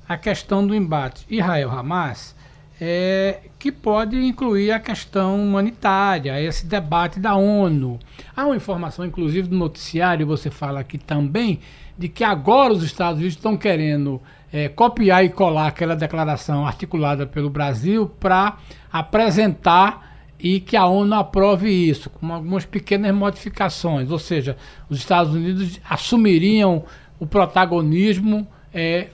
[0.07, 2.33] a questão do embate Israel-Hamas
[2.79, 7.99] é, que pode incluir a questão humanitária, esse debate da ONU.
[8.33, 11.59] Há uma informação, inclusive, do noticiário, você fala aqui também,
[11.97, 14.21] de que agora os Estados Unidos estão querendo
[14.53, 18.57] é, copiar e colar aquela declaração articulada pelo Brasil para
[18.89, 24.09] apresentar e que a ONU aprove isso, com algumas pequenas modificações.
[24.09, 24.55] Ou seja,
[24.89, 26.85] os Estados Unidos assumiriam
[27.19, 29.09] o protagonismo é,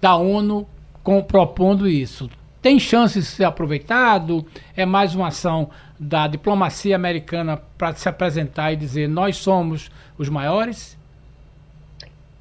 [0.00, 0.66] da ONU
[1.02, 2.30] com, propondo isso
[2.68, 4.44] tem chance de ser aproveitado?
[4.76, 10.28] É mais uma ação da diplomacia americana para se apresentar e dizer nós somos os
[10.28, 10.94] maiores?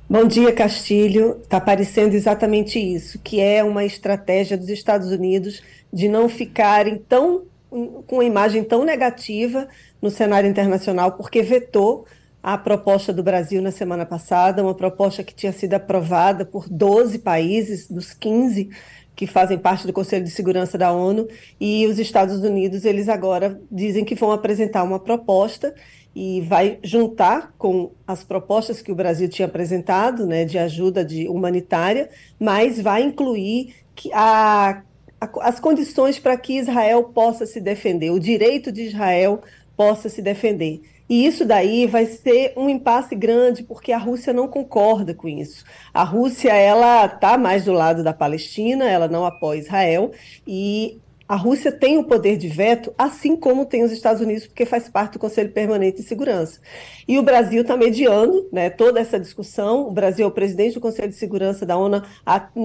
[0.09, 1.37] Bom dia, Castilho.
[1.41, 5.63] Está parecendo exatamente isso, que é uma estratégia dos Estados Unidos
[5.93, 9.65] de não ficarem tão com uma imagem tão negativa
[10.01, 12.05] no cenário internacional, porque vetou
[12.43, 17.19] a proposta do Brasil na semana passada, uma proposta que tinha sido aprovada por 12
[17.19, 18.69] países dos 15
[19.17, 21.27] que fazem parte do Conselho de Segurança da ONU,
[21.59, 25.73] e os Estados Unidos, eles agora dizem que vão apresentar uma proposta
[26.15, 31.27] e vai juntar com as propostas que o Brasil tinha apresentado, né, de ajuda de
[31.27, 34.83] humanitária, mas vai incluir que a,
[35.19, 39.41] a, as condições para que Israel possa se defender, o direito de Israel
[39.75, 40.81] possa se defender.
[41.09, 45.63] E isso daí vai ser um impasse grande, porque a Rússia não concorda com isso.
[45.93, 50.11] A Rússia, ela está mais do lado da Palestina, ela não apoia Israel,
[50.45, 54.65] e a Rússia tem o poder de veto, assim como tem os Estados Unidos, porque
[54.65, 56.61] faz parte do Conselho Permanente de Segurança.
[57.05, 59.87] E o Brasil está mediando né, toda essa discussão.
[59.87, 62.01] O Brasil é o presidente do Conselho de Segurança da ONU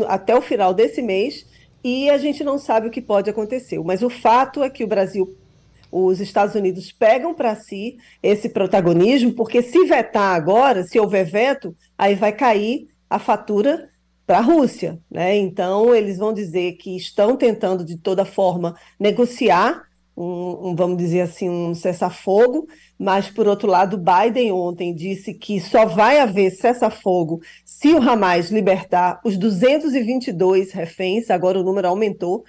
[0.07, 1.45] até o final desse mês,
[1.83, 3.81] e a gente não sabe o que pode acontecer.
[3.83, 5.37] Mas o fato é que o Brasil,
[5.93, 11.77] os Estados Unidos pegam para si esse protagonismo, porque se vetar agora, se houver veto,
[11.99, 13.91] aí vai cair a fatura
[14.27, 14.99] para a Rússia.
[15.11, 15.37] Né?
[15.37, 19.83] Então, eles vão dizer que estão tentando, de toda forma, negociar
[20.17, 22.67] um, um, vamos dizer assim, um cessar-fogo,
[22.99, 28.51] mas, por outro lado, Biden ontem disse que só vai haver cessar-fogo se o Hamas
[28.51, 32.45] libertar os 222 reféns, agora o número aumentou,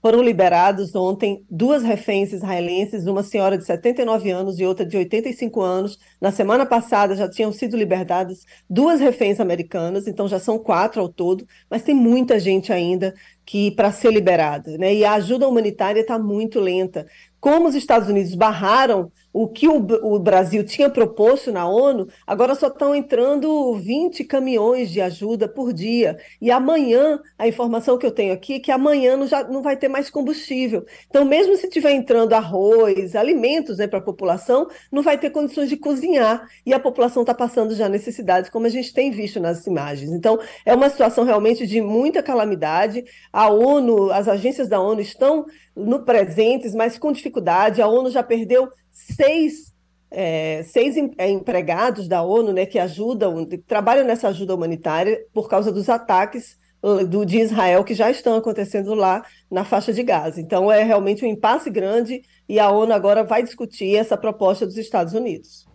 [0.00, 5.60] foram liberados ontem duas reféns israelenses, uma senhora de 79 anos e outra de 85
[5.60, 5.98] anos.
[6.20, 11.08] Na semana passada já tinham sido libertadas duas reféns americanas, então já são quatro ao
[11.08, 14.94] todo, mas tem muita gente ainda que para ser liberada, né?
[14.94, 17.06] E a ajuda humanitária está muito lenta.
[17.40, 22.56] Como os Estados Unidos barraram o que o, o, Brasil tinha proposto na ONU, agora
[22.56, 26.18] só estão entrando 20 caminhões de ajuda por dia.
[26.40, 29.76] E amanhã, a informação que eu tenho aqui é que amanhã não, já, não vai
[29.76, 30.84] ter mais combustível.
[31.08, 35.68] Então, mesmo se tiver entrando arroz, alimentos né, para a população, não vai ter condições
[35.68, 36.48] de cozinhar.
[36.66, 40.10] E a população está passando já necessidade, como a gente tem visto nas imagens.
[40.10, 43.04] Então, é uma situação realmente de muita calamidade.
[43.32, 45.46] A ONU, as agências da ONU estão
[45.78, 47.80] no presentes, mas com dificuldade.
[47.80, 49.72] A ONU já perdeu seis,
[50.10, 55.48] é, seis é, empregados da ONU né, que ajudam, que trabalham nessa ajuda humanitária por
[55.48, 60.02] causa dos ataques uh, do, de Israel que já estão acontecendo lá na faixa de
[60.02, 60.40] Gaza.
[60.40, 64.76] Então é realmente um impasse grande e a ONU agora vai discutir essa proposta dos
[64.76, 65.66] Estados Unidos.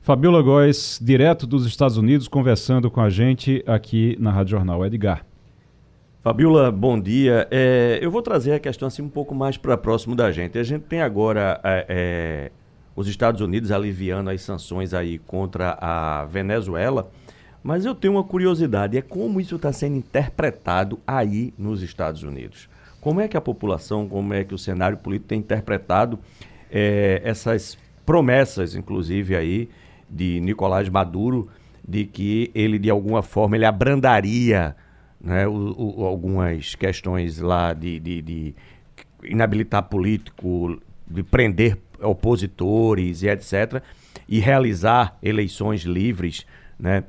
[0.00, 4.84] Fabiola Góes, direto dos Estados Unidos, conversando com a gente aqui na Rádio Jornal.
[4.86, 5.27] Edgar.
[6.20, 7.46] Fabiola, bom dia.
[7.48, 10.58] É, eu vou trazer a questão assim um pouco mais para próximo da gente.
[10.58, 12.50] A gente tem agora é, é,
[12.96, 17.08] os Estados Unidos aliviando as sanções aí contra a Venezuela,
[17.62, 22.68] mas eu tenho uma curiosidade, é como isso está sendo interpretado aí nos Estados Unidos.
[23.00, 26.18] Como é que a população, como é que o cenário político tem interpretado
[26.68, 29.68] é, essas promessas, inclusive aí,
[30.10, 31.48] de Nicolás Maduro,
[31.86, 34.74] de que ele de alguma forma ele abrandaria
[35.20, 38.54] né, o, o, algumas questões lá de, de, de,
[39.24, 43.82] inabilitar político, de prender opositores e etc.,
[44.28, 46.46] e realizar eleições livres,
[46.78, 47.04] né,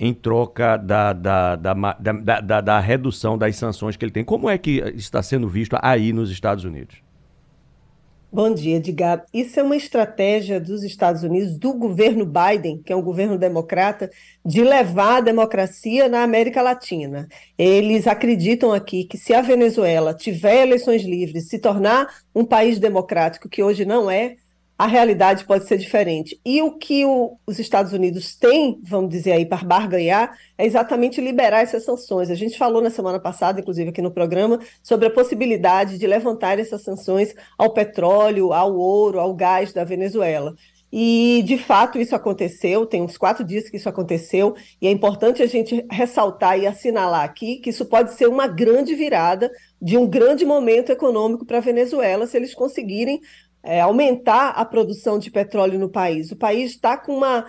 [0.00, 4.24] em troca da, da, da, da, da, da redução das sanções que ele tem.
[4.24, 7.03] Como é que está sendo visto aí nos Estados Unidos?
[8.34, 9.24] Bom dia, Edgar.
[9.32, 14.10] Isso é uma estratégia dos Estados Unidos, do governo Biden, que é um governo democrata,
[14.44, 17.28] de levar a democracia na América Latina.
[17.56, 23.48] Eles acreditam aqui que se a Venezuela tiver eleições livres, se tornar um país democrático,
[23.48, 24.34] que hoje não é,
[24.76, 26.40] a realidade pode ser diferente.
[26.44, 31.20] E o que o, os Estados Unidos têm, vamos dizer aí, para barganhar, é exatamente
[31.20, 32.28] liberar essas sanções.
[32.28, 36.58] A gente falou na semana passada, inclusive aqui no programa, sobre a possibilidade de levantar
[36.58, 40.54] essas sanções ao petróleo, ao ouro, ao gás da Venezuela.
[40.96, 45.42] E, de fato, isso aconteceu, tem uns quatro dias que isso aconteceu, e é importante
[45.42, 49.50] a gente ressaltar e assinalar aqui que isso pode ser uma grande virada
[49.82, 53.20] de um grande momento econômico para a Venezuela, se eles conseguirem
[53.64, 56.30] é, aumentar a produção de petróleo no país.
[56.30, 57.46] O país está com uma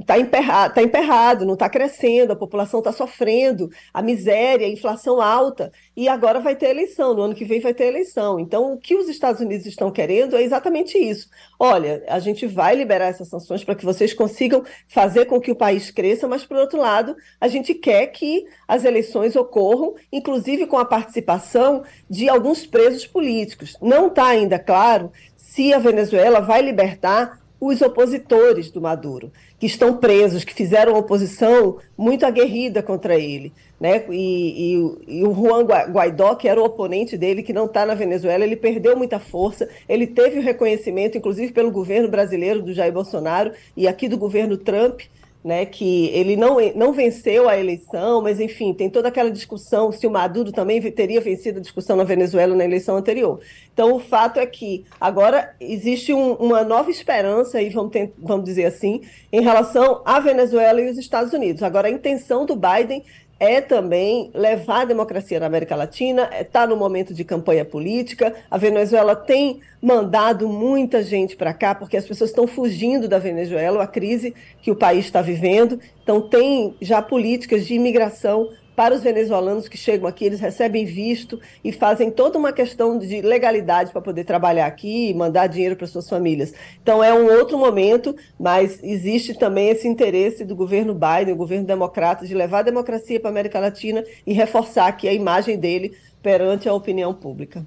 [0.00, 5.20] está emperrado, tá emperrado, não está crescendo, a população está sofrendo, a miséria, a inflação
[5.20, 8.40] alta, e agora vai ter eleição, no ano que vem vai ter eleição.
[8.40, 11.28] Então, o que os Estados Unidos estão querendo é exatamente isso.
[11.58, 15.56] Olha, a gente vai liberar essas sanções para que vocês consigam fazer com que o
[15.56, 20.78] país cresça, mas, por outro lado, a gente quer que as eleições ocorram, inclusive com
[20.78, 23.76] a participação de alguns presos políticos.
[23.82, 25.12] Não está ainda claro
[25.50, 31.78] se a Venezuela vai libertar os opositores do Maduro, que estão presos, que fizeram oposição
[31.98, 33.52] muito aguerrida contra ele.
[33.78, 34.04] Né?
[34.10, 37.94] E, e, e o Juan Guaidó, que era o oponente dele, que não está na
[37.94, 42.92] Venezuela, ele perdeu muita força, ele teve o reconhecimento, inclusive pelo governo brasileiro do Jair
[42.92, 45.00] Bolsonaro e aqui do governo Trump,
[45.42, 50.06] né, que ele não, não venceu a eleição, mas enfim, tem toda aquela discussão se
[50.06, 53.40] o Maduro também teria vencido a discussão na Venezuela na eleição anterior.
[53.72, 58.44] Então, o fato é que agora existe um, uma nova esperança, aí vamos, ter, vamos
[58.44, 59.00] dizer assim,
[59.32, 61.62] em relação à Venezuela e os Estados Unidos.
[61.62, 63.02] Agora, a intenção do Biden
[63.40, 68.34] é também levar a democracia na América Latina, está é, no momento de campanha política.
[68.50, 73.82] A Venezuela tem mandado muita gente para cá, porque as pessoas estão fugindo da Venezuela,
[73.82, 75.80] a crise que o país está vivendo.
[76.02, 81.40] Então, tem já políticas de imigração para os venezuelanos que chegam aqui, eles recebem visto
[81.62, 85.86] e fazem toda uma questão de legalidade para poder trabalhar aqui e mandar dinheiro para
[85.86, 86.54] suas famílias.
[86.82, 91.66] Então é um outro momento, mas existe também esse interesse do governo Biden, o governo
[91.66, 95.96] democrata, de levar a democracia para a América Latina e reforçar aqui a imagem dele
[96.22, 97.66] perante a opinião pública.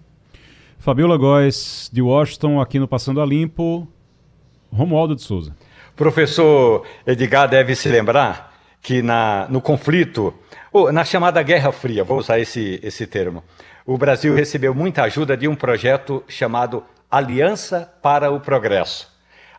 [0.80, 3.88] Fabiola Góes, de Washington, aqui no Passando a Limpo.
[4.72, 5.56] Romualdo de Souza.
[5.96, 8.53] Professor Edgar deve se lembrar
[8.84, 10.38] que na, no conflito
[10.92, 13.44] na chamada Guerra Fria, vou usar esse, esse termo,
[13.86, 19.12] o Brasil recebeu muita ajuda de um projeto chamado Aliança para o Progresso.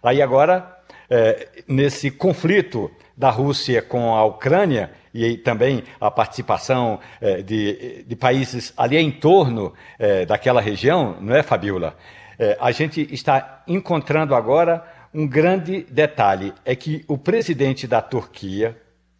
[0.03, 0.77] Aí agora,
[1.09, 8.17] é, nesse conflito da Rússia com a Ucrânia, e também a participação é, de, de,
[8.17, 11.97] países ali em torno é, daquela região, não é, Fabiola?
[12.37, 18.77] É, a gente está encontrando agora um grande detalhe: é que o presidente da Turquia,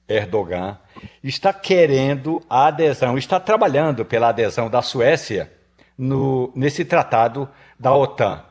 [0.09, 0.79] Erdogan
[1.23, 5.51] está querendo a adesão, está trabalhando pela adesão da Suécia
[5.97, 7.49] no, nesse tratado
[7.79, 8.43] da OTAN.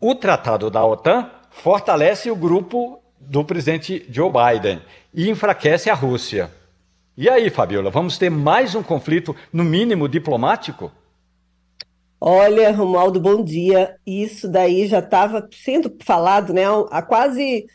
[0.00, 4.82] O tratado da OTAN fortalece o grupo do presidente Joe Biden
[5.14, 6.50] e enfraquece a Rússia.
[7.16, 10.90] E aí, Fabiola, vamos ter mais um conflito, no mínimo diplomático?
[12.18, 13.96] Olha, Romualdo, bom dia.
[14.06, 17.66] Isso daí já estava sendo falado né, há quase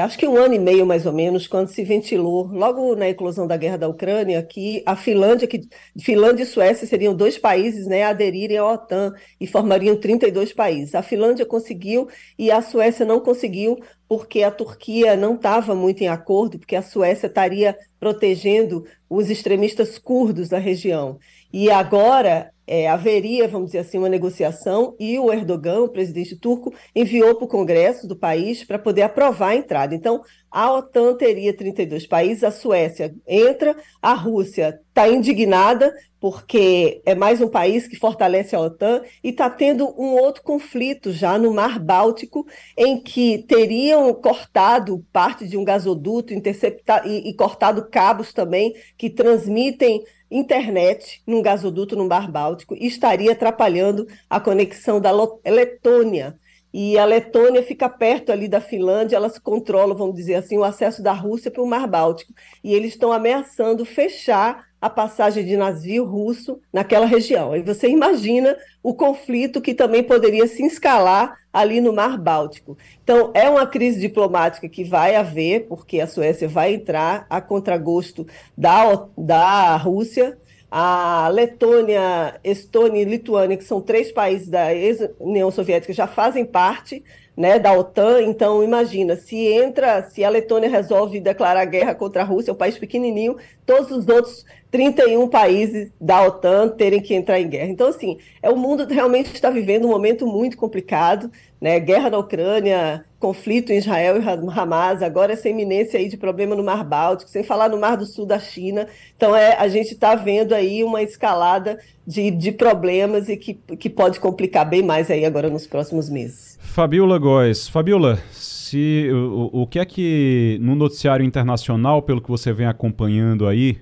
[0.00, 3.46] acho que um ano e meio mais ou menos, quando se ventilou, logo na eclosão
[3.46, 5.68] da guerra da Ucrânia, que a Finlândia, que
[6.00, 10.94] Finlândia e Suécia seriam dois países né, a aderirem à OTAN e formariam 32 países.
[10.94, 13.78] A Finlândia conseguiu e a Suécia não conseguiu,
[14.08, 19.98] porque a Turquia não estava muito em acordo, porque a Suécia estaria protegendo os extremistas
[19.98, 21.18] curdos da região.
[21.52, 26.72] E agora é, haveria, vamos dizer assim, uma negociação e o Erdogan, o presidente turco,
[26.94, 29.94] enviou para o Congresso do país para poder aprovar a entrada.
[29.94, 35.92] Então, a OTAN teria 32 países, a Suécia entra, a Rússia está indignada
[36.24, 41.12] porque é mais um país que fortalece a OTAN e está tendo um outro conflito
[41.12, 42.46] já no Mar Báltico,
[42.78, 49.10] em que teriam cortado parte de um gasoduto interceptado e, e cortado cabos também que
[49.10, 55.10] transmitem internet num gasoduto no Mar Báltico e estaria atrapalhando a conexão da
[55.44, 56.38] Letônia.
[56.72, 61.02] E a Letônia fica perto ali da Finlândia, elas controlam, vamos dizer assim, o acesso
[61.02, 62.32] da Rússia para o Mar Báltico.
[62.64, 67.52] E eles estão ameaçando fechar a passagem de navio russo naquela região.
[67.52, 72.76] Aí você imagina o conflito que também poderia se escalar ali no Mar Báltico.
[73.04, 78.26] Então, é uma crise diplomática que vai haver, porque a Suécia vai entrar a contragosto
[78.58, 80.36] da, da Rússia.
[80.68, 87.04] A Letônia, Estônia e Lituânia, que são três países da ex-União Soviética, já fazem parte
[87.36, 88.22] né, da OTAN.
[88.22, 92.56] Então, imagina, se entra, se a Letônia resolve declarar guerra contra a Rússia, é um
[92.56, 94.44] país pequenininho, todos os outros
[94.74, 97.70] 31 países da OTAN terem que entrar em guerra.
[97.70, 101.78] Então, assim, é o mundo realmente está vivendo um momento muito complicado, né?
[101.78, 106.64] Guerra na Ucrânia, conflito em Israel e Hamas, agora essa iminência aí de problema no
[106.64, 108.88] Mar Báltico, sem falar no Mar do Sul da China.
[109.16, 113.88] Então, é, a gente está vendo aí uma escalada de, de problemas e que, que
[113.88, 116.58] pode complicar bem mais aí agora nos próximos meses.
[116.60, 117.68] Fabiola Góes.
[117.68, 123.46] Fabiola, se, o, o que é que no noticiário internacional, pelo que você vem acompanhando
[123.46, 123.78] aí,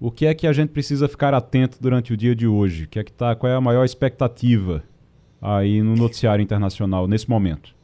[0.00, 2.86] o que é que a gente precisa ficar atento durante o dia de hoje?
[2.86, 4.82] Que é que tá, qual é a maior expectativa
[5.40, 7.76] aí no noticiário internacional nesse momento?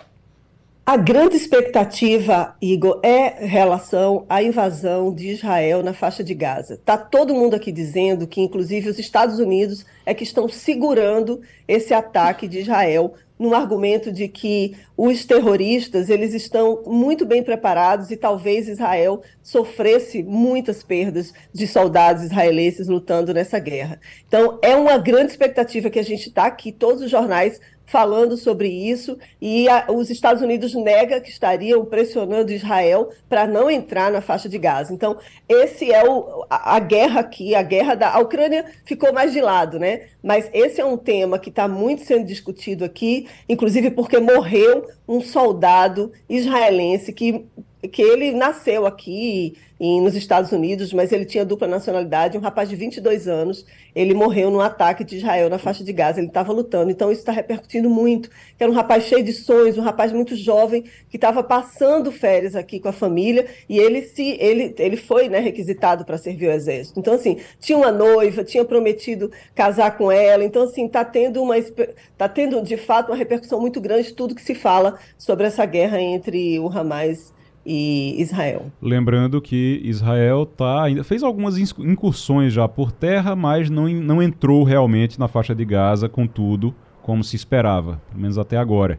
[0.86, 6.74] A grande expectativa, Igor, é relação à invasão de Israel na faixa de Gaza.
[6.74, 11.94] Está todo mundo aqui dizendo que, inclusive, os Estados Unidos é que estão segurando esse
[11.94, 18.16] ataque de Israel no argumento de que os terroristas eles estão muito bem preparados e
[18.16, 24.00] talvez Israel sofresse muitas perdas de soldados israelenses lutando nessa guerra.
[24.28, 28.68] Então é uma grande expectativa que a gente está aqui, todos os jornais falando sobre
[28.68, 34.20] isso e a, os Estados Unidos nega que estariam pressionando Israel para não entrar na
[34.20, 34.92] faixa de Gaza.
[34.92, 35.18] Então,
[35.48, 39.40] esse é o, a, a, guerra aqui, a guerra da a Ucrânia ficou mais de
[39.40, 40.06] lado, né?
[40.22, 45.20] Mas esse é um tema que está muito sendo discutido aqui, inclusive porque morreu um
[45.20, 47.44] soldado israelense que
[47.88, 52.68] que ele nasceu aqui em, nos Estados Unidos, mas ele tinha dupla nacionalidade, um rapaz
[52.68, 56.52] de 22 anos, ele morreu num ataque de Israel na faixa de Gaza, ele estava
[56.52, 60.12] lutando, então isso está repercutindo muito, que era um rapaz cheio de sonhos, um rapaz
[60.12, 64.96] muito jovem, que estava passando férias aqui com a família, e ele se ele, ele
[64.96, 66.98] foi né, requisitado para servir o exército.
[66.98, 71.58] Então, assim, tinha uma noiva, tinha prometido casar com ela, então, assim, está tendo uma
[71.58, 76.00] está tendo, de fato, uma repercussão muito grande tudo que se fala sobre essa guerra
[76.00, 77.33] entre o Hamas
[77.64, 78.66] e Israel.
[78.80, 84.64] Lembrando que Israel tá, ainda fez algumas incursões já por terra, mas não, não entrou
[84.64, 88.98] realmente na faixa de Gaza com tudo como se esperava, pelo menos até agora.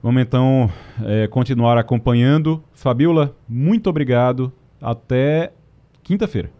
[0.00, 0.70] Vamos então
[1.04, 2.62] é, continuar acompanhando.
[2.72, 4.52] Fabiola, muito obrigado.
[4.80, 5.52] Até
[6.02, 6.50] quinta-feira.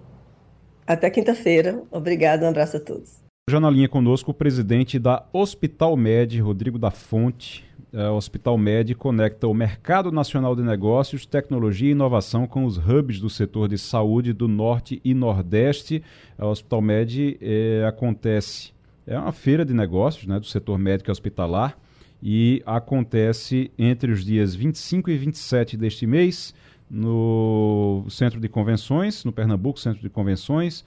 [0.87, 1.83] Até quinta-feira.
[1.91, 3.24] Obrigado, um abraço a todos.
[3.51, 7.63] Já na linha conosco o presidente da Hospital Med, Rodrigo da Fonte.
[7.93, 12.79] É, o Hospital Med conecta o Mercado Nacional de Negócios, Tecnologia e Inovação com os
[12.79, 16.03] hubs do setor de saúde do Norte e Nordeste.
[16.39, 18.73] O Hospital Med é, acontece,
[19.07, 21.77] é uma feira de negócios né, do setor médico e hospitalar
[22.23, 26.55] e acontece entre os dias 25 e 27 deste mês
[26.91, 30.83] no Centro de Convenções, no Pernambuco Centro de Convenções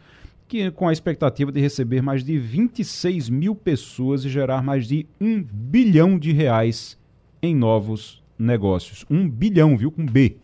[0.47, 5.05] que com a expectativa de receber mais de 26 mil pessoas e gerar mais de
[5.19, 6.97] um bilhão de reais
[7.41, 9.05] em novos negócios.
[9.09, 9.91] Um bilhão, viu?
[9.91, 10.37] Com B.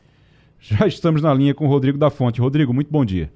[0.59, 2.41] Já estamos na linha com o Rodrigo da Fonte.
[2.41, 3.31] Rodrigo, muito bom dia.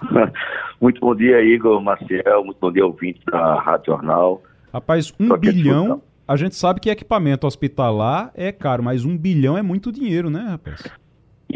[0.78, 2.44] Muito bom dia, Igor Maciel.
[2.44, 4.42] Muito bom dia, ouvinte da Rádio Jornal.
[4.70, 6.02] Rapaz, um bilhão.
[6.28, 10.40] A gente sabe que equipamento hospitalar é caro, mas um bilhão é muito dinheiro, né,
[10.50, 10.84] rapaz?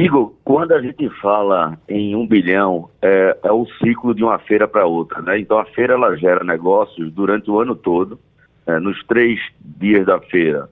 [0.01, 4.67] Igor, quando a gente fala em um bilhão, é, é o ciclo de uma feira
[4.67, 5.39] para outra, né?
[5.39, 8.19] Então a feira ela gera negócios durante o ano todo.
[8.67, 10.71] É, nos três dias da feira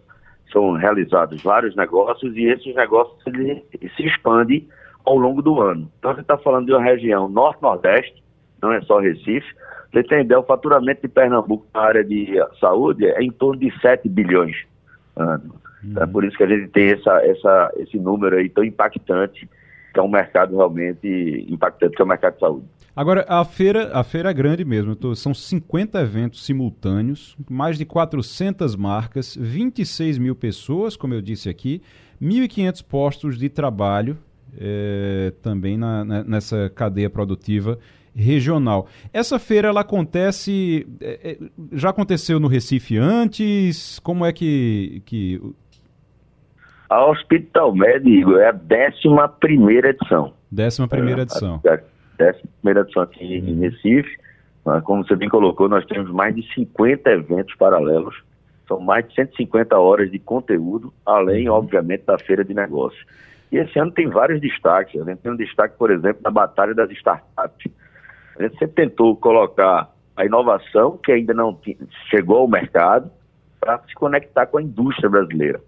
[0.51, 4.67] são realizados vários negócios e esses negócios se, se expandem
[5.05, 5.91] ao longo do ano.
[5.99, 8.23] Então a gente está falando de uma região norte-nordeste,
[8.63, 9.55] não é só Recife.
[9.93, 13.71] Você tem ideia, o faturamento de Pernambuco na área de saúde é em torno de
[13.81, 14.57] 7 bilhões
[15.15, 15.68] ano.
[15.83, 16.03] Uhum.
[16.03, 19.49] É por isso que a gente tem essa, essa, esse número aí tão impactante,
[19.93, 22.67] que é um mercado realmente impactante, que é o mercado de saúde.
[22.95, 27.85] Agora, a feira, a feira é grande mesmo, tô, são 50 eventos simultâneos, mais de
[27.85, 31.81] 400 marcas, 26 mil pessoas, como eu disse aqui,
[32.21, 34.19] 1.500 postos de trabalho
[34.59, 37.79] é, também na, na, nessa cadeia produtiva
[38.15, 38.89] regional.
[39.13, 41.39] Essa feira ela acontece, é,
[41.73, 44.01] já aconteceu no Recife antes?
[44.01, 45.41] Como é que, que
[46.89, 50.33] a Hospital Médico é a 11 primeira edição.
[50.51, 51.61] Décima primeira edição.
[51.65, 51.81] É, a
[52.17, 53.61] décima primeira edição aqui em.
[53.61, 54.17] Recife.
[54.85, 58.23] Como você bem colocou, nós temos mais de 50 eventos paralelos.
[58.67, 61.55] São mais de 150 horas de conteúdo, além, uhum.
[61.55, 63.03] obviamente, da feira de negócios.
[63.51, 65.01] E esse ano tem vários destaques.
[65.01, 67.73] A gente tem um destaque, por exemplo, na Batalha das Startups.
[68.39, 71.59] A gente sempre tentou colocar a inovação, que ainda não
[72.11, 73.11] chegou ao mercado,
[73.59, 75.61] para se conectar com a indústria brasileira.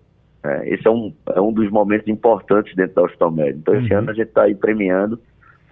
[0.43, 3.35] É, esse é um, é um dos momentos importantes dentro da Hospital.
[3.49, 3.99] Então, esse uhum.
[3.99, 5.21] ano a gente está aí premiando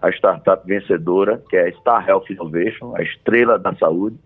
[0.01, 4.16] a startup vencedora, que é a Star Health Innovation, a estrela da saúde,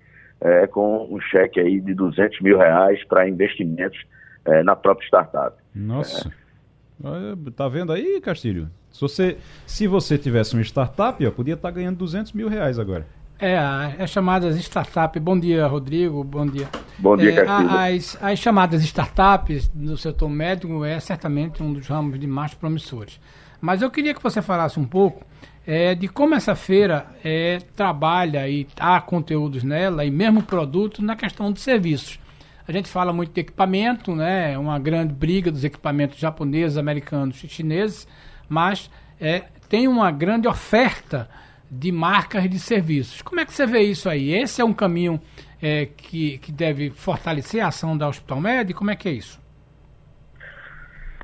[0.40, 3.99] é, com um cheque aí de 200 mil reais para investimentos
[4.45, 5.57] é, na própria startup.
[5.74, 6.28] Nossa.
[6.28, 7.51] É.
[7.57, 8.68] Tá vendo aí, Castilho?
[8.90, 12.78] Se você, se você tivesse uma startup, ó, podia estar tá ganhando 200 mil reais
[12.78, 13.07] agora.
[13.43, 13.57] É,
[13.99, 15.18] é chamadas startup.
[15.18, 16.22] Bom dia, Rodrigo.
[16.22, 16.68] Bom dia.
[16.97, 22.20] Bom dia, é, as, as chamadas startups no setor médico é certamente um dos ramos
[22.20, 23.18] de mais promissores.
[23.61, 25.26] Mas eu queria que você falasse um pouco
[25.66, 31.16] é, de como essa feira é, trabalha e há conteúdos nela e mesmo produtos na
[31.16, 32.20] questão de serviços.
[32.68, 34.57] A gente fala muito de equipamento, né?
[34.57, 38.07] Uma grande briga dos equipamentos japoneses, americanos e chineses,
[38.49, 38.88] mas
[39.20, 41.28] é, tem uma grande oferta
[41.75, 43.23] de marcas de serviços.
[43.23, 44.35] Como é que você vê isso aí?
[44.35, 45.18] Esse é um caminho
[45.62, 48.81] é, que, que deve fortalecer a ação da Hospital Médico?
[48.81, 49.41] Como é que é isso?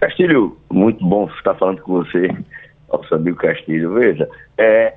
[0.01, 2.35] Castilho, muito bom estar falando com você,
[2.91, 3.93] nosso amigo Castilho.
[3.93, 4.27] Veja,
[4.57, 4.95] é,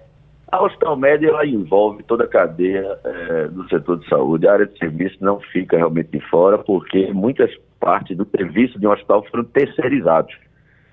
[0.49, 4.47] a Hospital Médico ela envolve toda a cadeia é, do setor de saúde.
[4.47, 8.88] A área de serviço não fica realmente de fora, porque muitas partes do serviço de
[8.88, 10.34] um hospital foram terceirizados.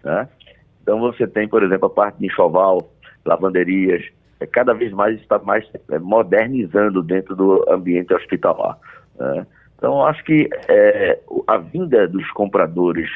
[0.02, 0.28] Né?
[0.82, 2.90] Então você tem, por exemplo, a parte de enxoval,
[3.24, 4.02] lavanderias,
[4.40, 8.78] é, cada vez mais está mais é, modernizando dentro do ambiente hospitalar.
[9.18, 9.46] Né?
[9.76, 13.08] Então, acho que é, a vinda dos compradores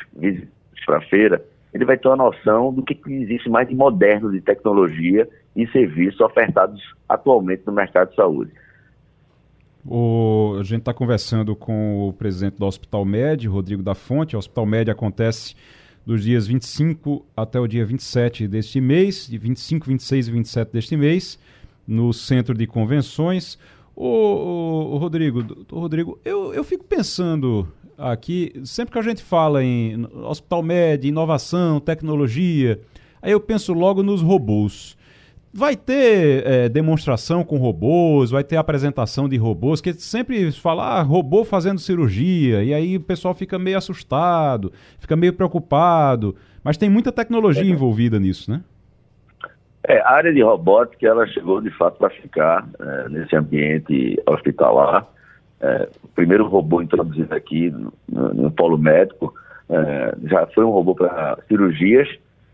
[0.86, 4.40] para a feira, ele vai ter uma noção do que, existe mais de moderno de
[4.40, 8.52] tecnologia e serviços ofertados atualmente no mercado de saúde.
[9.84, 14.36] O, a gente está conversando com o presidente do Hospital Med, Rodrigo da Fonte.
[14.36, 15.56] O Hospital Med acontece
[16.04, 20.96] dos dias 25 até o dia 27 deste mês, de 25, 26 e 27 deste
[20.96, 21.38] mês,
[21.86, 23.58] no Centro de Convenções.
[23.94, 29.62] Ô, ô, ô Rodrigo, Rodrigo eu, eu fico pensando aqui, sempre que a gente fala
[29.62, 32.80] em Hospital Med, inovação, tecnologia,
[33.20, 34.96] aí eu penso logo nos robôs.
[35.54, 41.02] Vai ter é, demonstração com robôs, vai ter apresentação de robôs, que sempre fala ah,
[41.02, 46.34] robô fazendo cirurgia, e aí o pessoal fica meio assustado, fica meio preocupado.
[46.64, 47.66] Mas tem muita tecnologia é.
[47.66, 48.62] envolvida nisso, né?
[49.86, 55.06] É, a área de robótica, ela chegou de fato para ficar é, nesse ambiente hospitalar.
[55.60, 57.92] É, o primeiro robô introduzido aqui no,
[58.34, 59.34] no polo médico
[59.68, 62.08] é, já foi um robô para cirurgias,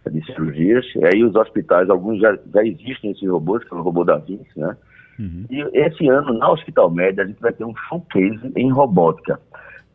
[0.06, 3.82] de cirurgias, e aí os hospitais, alguns já, já existem esses robôs, que é o
[3.82, 4.76] robô da Vinci, né?
[5.18, 5.44] Uhum.
[5.50, 9.40] E esse ano, na Hospital Média, a gente vai ter um showcase em robótica,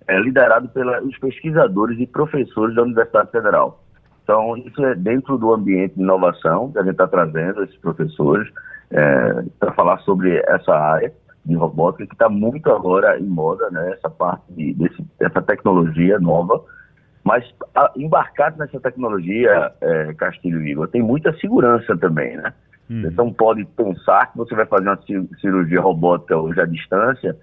[0.07, 3.81] é, liderado pelos pesquisadores e professores da Universidade Federal.
[4.23, 8.49] Então, isso é dentro do ambiente de inovação que a gente está trazendo esses professores
[8.91, 11.13] é, para falar sobre essa área
[11.45, 13.91] de robótica que está muito agora em moda, né?
[13.93, 16.61] Essa parte de, desse, dessa tecnologia nova
[17.23, 17.43] mas
[17.73, 22.53] a, embarcado nessa tecnologia, é, Castilho Igor, tem muita segurança também, né?
[22.89, 23.01] Uhum.
[23.01, 24.99] Você não pode pensar que você vai fazer uma
[25.39, 27.35] cirurgia robótica hoje à distância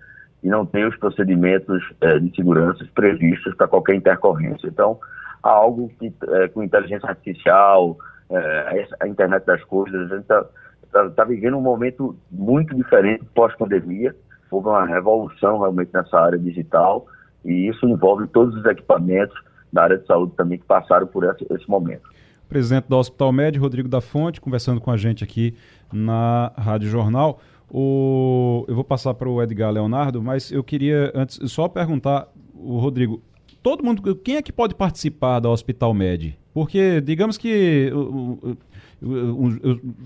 [0.42, 4.68] e não tem os procedimentos é, de segurança previstos para qualquer intercorrência.
[4.68, 4.98] Então,
[5.42, 7.96] há algo que, é, com inteligência artificial,
[8.30, 10.44] é, a internet das coisas, a gente está
[10.92, 14.14] tá, tá vivendo um momento muito diferente pós-pandemia.
[14.50, 17.06] Houve uma revolução realmente nessa área digital
[17.44, 19.38] e isso envolve todos os equipamentos
[19.72, 22.02] da área de saúde também que passaram por esse, esse momento.
[22.48, 25.54] Presidente do Hospital Médio, Rodrigo da Fonte, conversando com a gente aqui
[25.92, 27.40] na Rádio Jornal.
[27.70, 28.64] O...
[28.66, 33.22] Eu vou passar para o Edgar Leonardo, mas eu queria antes só perguntar, o Rodrigo,
[33.62, 36.36] todo mundo, quem é que pode participar da Hospital Med?
[36.52, 37.92] Porque, digamos que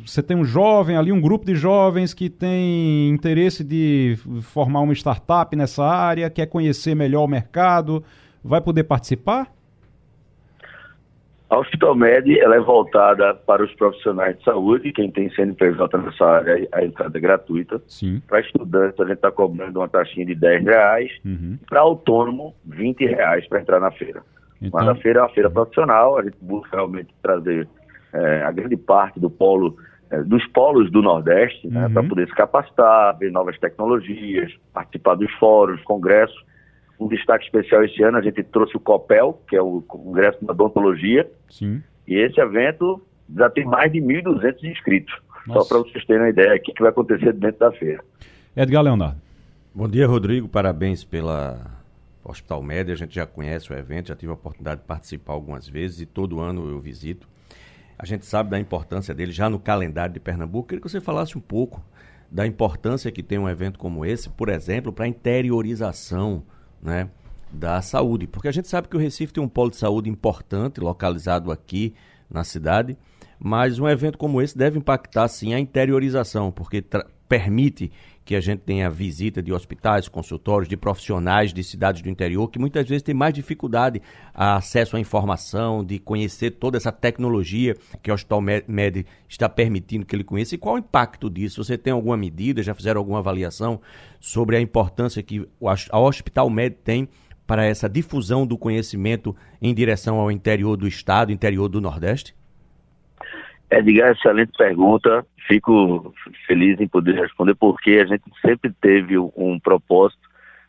[0.05, 4.93] você tem um jovem ali, um grupo de jovens que tem interesse de formar uma
[4.93, 8.05] startup nessa área, quer conhecer melhor o mercado,
[8.43, 9.54] vai poder participar?
[11.55, 16.25] A Hospital Med ela é voltada para os profissionais de saúde, quem tem CNPJ nessa
[16.25, 17.81] área, a entrada é gratuita.
[17.87, 18.21] Sim.
[18.27, 21.13] Para estudantes, a gente está cobrando uma taxinha de 10 reais.
[21.25, 21.57] Uhum.
[21.69, 24.23] Para autônomo, 20 reais para entrar na feira.
[24.61, 24.81] Então...
[24.81, 27.69] Mas a feira é uma feira profissional, a gente busca realmente trazer
[28.13, 29.77] é, a grande parte do polo,
[30.11, 31.93] é, dos polos do Nordeste, né, uhum.
[31.93, 36.45] para poder se capacitar, ver novas tecnologias, participar dos fóruns, congressos
[36.99, 40.51] um destaque especial esse ano, a gente trouxe o COPEL, que é o Congresso de
[40.51, 41.31] Odontologia.
[41.51, 41.83] Sim.
[42.07, 43.03] E esse evento
[43.37, 45.15] já tem mais de 1.200 inscritos.
[45.47, 45.61] Nossa.
[45.61, 48.03] Só para vocês terem uma ideia aqui que vai acontecer dentro da feira.
[48.57, 49.21] Edgar Leonardo.
[49.75, 50.49] Bom dia, Rodrigo.
[50.49, 51.83] Parabéns pela
[52.23, 52.95] Hospital Média.
[52.95, 56.07] A gente já conhece o evento, já tive a oportunidade de participar algumas vezes e
[56.07, 57.29] todo ano eu visito.
[57.99, 60.69] A gente sabe da importância dele já no calendário de Pernambuco.
[60.69, 61.85] Queria que você falasse um pouco
[62.31, 66.43] da importância que tem um evento como esse, por exemplo, para a interiorização
[66.85, 67.09] né,
[67.51, 68.27] da saúde.
[68.27, 71.95] Porque a gente sabe que o Recife tem um polo de saúde importante localizado aqui
[72.31, 72.97] na cidade,
[73.39, 76.85] mas um evento como esse deve impactar sim a interiorização, porque
[77.29, 77.91] permite
[78.25, 82.59] que a gente tenha visita de hospitais, consultórios, de profissionais de cidades do interior que
[82.59, 84.01] muitas vezes têm mais dificuldade
[84.33, 90.07] a acesso à informação, de conhecer toda essa tecnologia que o Hospital Med está permitindo
[90.07, 90.55] que ele conheça.
[90.55, 91.63] E qual o impacto disso?
[91.63, 93.81] Você tem alguma medida, já fizeram alguma avaliação
[94.19, 97.09] sobre a importância que o Hospital Med tem
[97.47, 102.35] para essa difusão do conhecimento em direção ao interior do estado, interior do Nordeste?
[103.79, 105.27] Edgar, excelente pergunta.
[105.47, 106.15] Fico
[106.47, 110.23] feliz em poder responder, porque a gente sempre teve um propósito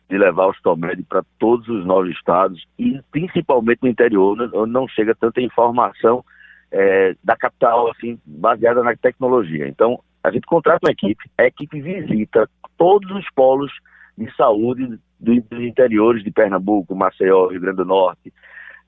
[0.08, 4.86] de levar os Tomed para todos os nove estados e principalmente no interior, onde não
[4.86, 6.24] chega tanta informação
[6.70, 9.66] é, da capital, assim, baseada na tecnologia.
[9.68, 13.72] Então, a gente contrata uma equipe, a equipe visita todos os polos
[14.16, 18.32] de saúde dos interiores de Pernambuco, Maceió, Rio Grande do Norte,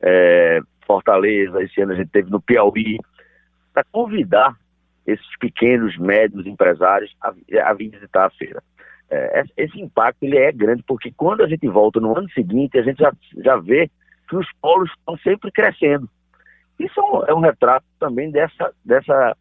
[0.00, 2.98] é, Fortaleza, esse ano a gente teve no Piauí,
[3.78, 4.56] para convidar
[5.06, 8.62] esses pequenos, médios empresários a, a vir visitar a feira.
[9.10, 12.82] É, esse impacto ele é grande, porque quando a gente volta no ano seguinte, a
[12.82, 13.90] gente já, já vê
[14.28, 16.08] que os polos estão sempre crescendo.
[16.78, 19.36] Isso é um, é um retrato também dessa, dessa,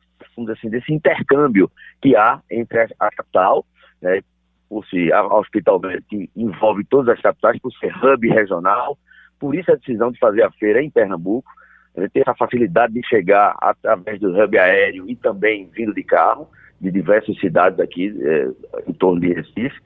[0.51, 1.69] assim, desse intercâmbio
[2.01, 3.65] que há entre a, capital,
[4.01, 4.21] né,
[4.69, 8.97] por a, a Hospital que envolve todas as capitais, por ser hub regional,
[9.39, 11.51] por isso a decisão de fazer a feira em Pernambuco,
[11.97, 16.47] ele tem essa facilidade de chegar através do hub aéreo e também vindo de carro,
[16.79, 18.49] de diversas cidades aqui é,
[18.87, 19.81] em torno de Recife.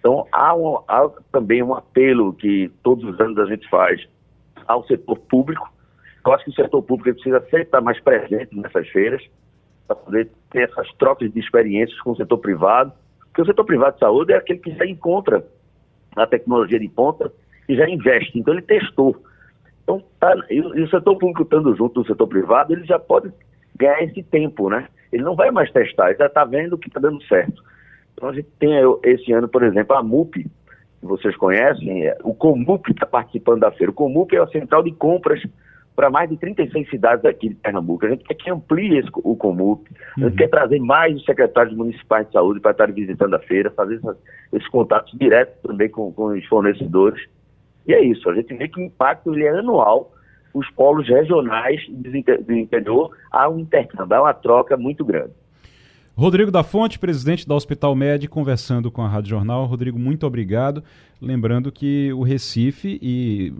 [0.00, 4.04] Então, há, um, há, também um apelo que todos os anos a gente faz
[4.66, 5.72] ao setor público,
[6.24, 9.22] Eu acho que o setor público precisa sempre estar mais presente nessas feiras,
[9.86, 12.92] para poder ter essas trocas de experiências com o setor privado,
[13.26, 15.44] porque o setor privado de saúde é aquele que já encontra
[16.16, 17.32] a tecnologia de ponta
[17.68, 19.16] e já investe, então ele testou.
[19.82, 23.32] Então, tá, e, e o setor público estando junto do setor privado, ele já pode
[23.76, 24.88] ganhar esse tempo, né?
[25.12, 27.62] Ele não vai mais testar, ele já está vendo que está dando certo.
[28.14, 28.72] Então a gente tem
[29.04, 30.44] esse ano, por exemplo, a MUP,
[31.02, 33.90] que vocês conhecem, é, o Comup está participando da feira.
[33.90, 35.42] O Comup é a central de compras
[35.96, 38.06] para mais de 36 cidades aqui de Pernambuco.
[38.06, 40.36] A gente quer que amplie esse, o Comup, a gente uhum.
[40.36, 44.16] quer trazer mais os secretários municipais de saúde para estarem visitando a feira, fazer essa,
[44.52, 47.28] esses contatos diretos também com, com, os fornecedores.
[47.86, 50.12] E é isso, a gente vê que o impacto ele é anual,
[50.54, 55.32] os polos regionais do interior há um intercâmbio, há uma troca muito grande.
[56.14, 59.64] Rodrigo da Fonte, presidente da Hospital Med, conversando com a Rádio Jornal.
[59.64, 60.84] Rodrigo, muito obrigado.
[61.18, 63.50] Lembrando que o Recife e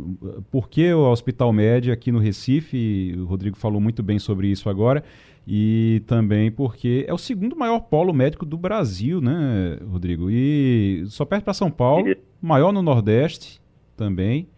[0.51, 4.69] por que o Hospital Med aqui no Recife, o Rodrigo falou muito bem sobre isso
[4.69, 5.03] agora,
[5.49, 10.31] e também porque é o segundo maior polo médico do Brasil, né, Rodrigo?
[10.31, 12.05] E só perto para São Paulo,
[12.41, 13.62] maior no Nordeste
[13.97, 14.49] também.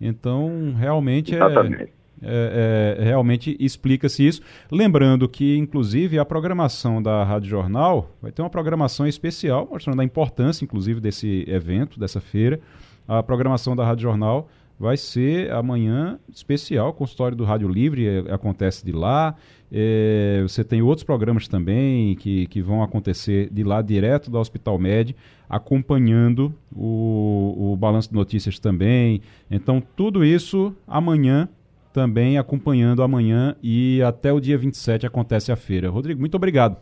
[0.00, 1.82] Então, realmente é Exatamente.
[1.82, 4.42] é é, é, realmente explica-se isso.
[4.70, 10.04] Lembrando que, inclusive, a programação da Rádio Jornal vai ter uma programação especial, mostrando a
[10.04, 12.60] importância, inclusive, desse evento, dessa feira.
[13.08, 18.84] A programação da Rádio Jornal vai ser amanhã especial, consultório do Rádio Livre é, acontece
[18.84, 19.34] de lá.
[19.72, 24.78] É, você tem outros programas também que, que vão acontecer de lá, direto da Hospital
[24.78, 25.14] Med,
[25.48, 29.22] acompanhando o, o balanço de notícias também.
[29.48, 31.48] Então, tudo isso amanhã
[31.92, 35.90] também acompanhando amanhã e até o dia 27 acontece a feira.
[35.90, 36.76] Rodrigo, muito obrigado.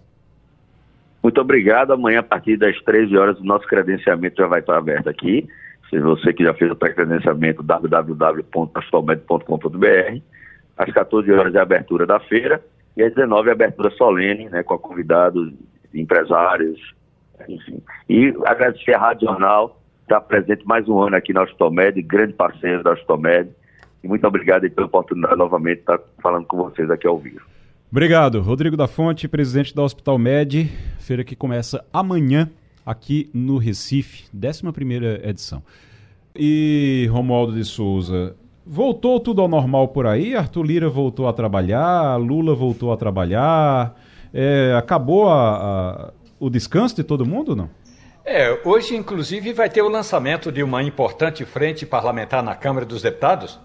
[1.23, 1.93] Muito obrigado.
[1.93, 5.49] Amanhã, a partir das 13 horas, o nosso credenciamento já vai estar aberto aqui.
[5.91, 10.21] Se você que já fez o pré-credenciamento, www.astolmed.com.br.
[10.77, 12.63] Às 14 horas é abertura da feira
[12.99, 15.55] e às 19 é a abertura solene, né, com convidados,
[15.95, 16.81] empresários,
[17.49, 17.81] enfim.
[18.09, 22.83] E agradecer a Rádio Jornal, estar presente mais um ano aqui na Astomed, grande parceiro
[22.83, 23.51] da Astomed
[24.03, 27.47] e muito obrigado pela oportunidade novamente de estar falando com vocês aqui ao vivo.
[27.91, 28.41] Obrigado.
[28.41, 30.69] Rodrigo da Fonte, presidente da Hospital Med,
[30.99, 32.51] feira que começa amanhã
[32.85, 35.63] aqui no Recife, 11 edição.
[36.35, 38.35] E Romualdo de Souza,
[38.69, 40.37] voltou tudo ao normal por aí?
[40.37, 43.95] Arthur Lira voltou a trabalhar, Lula voltou a trabalhar,
[44.33, 47.71] é, acabou a, a, o descanso de todo mundo não?
[48.25, 53.01] É, hoje inclusive vai ter o lançamento de uma importante frente parlamentar na Câmara dos
[53.01, 53.59] Deputados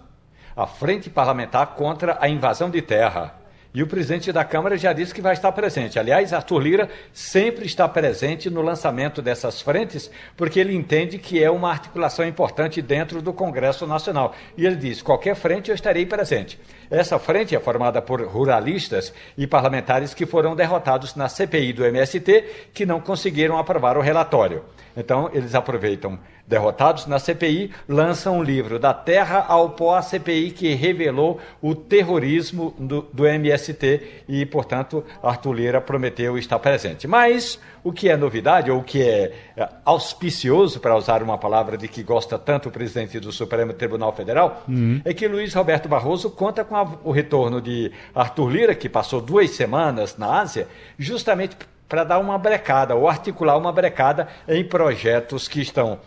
[0.56, 3.34] a Frente Parlamentar contra a Invasão de Terra.
[3.74, 5.98] E o presidente da Câmara já disse que vai estar presente.
[5.98, 11.50] Aliás, Arthur Lira sempre está presente no lançamento dessas frentes, porque ele entende que é
[11.50, 14.32] uma articulação importante dentro do Congresso Nacional.
[14.56, 16.56] E ele diz: qualquer frente eu estarei presente.
[16.88, 22.68] Essa frente é formada por ruralistas e parlamentares que foram derrotados na CPI do MST,
[22.72, 24.62] que não conseguiram aprovar o relatório.
[24.96, 30.50] Então, eles aproveitam derrotados na CPI, lançam um livro da terra ao pó, a CPI
[30.50, 37.08] que revelou o terrorismo do, do MST e, portanto, Arthur Lira prometeu estar presente.
[37.08, 41.76] Mas o que é novidade, ou o que é, é auspicioso, para usar uma palavra
[41.76, 45.00] de que gosta tanto o presidente do Supremo Tribunal Federal, uhum.
[45.04, 49.20] é que Luiz Roberto Barroso conta com a, o retorno de Arthur Lira, que passou
[49.20, 50.68] duas semanas na Ásia,
[50.98, 51.56] justamente
[51.94, 56.00] para dar uma brecada, ou articular uma brecada em projetos que estão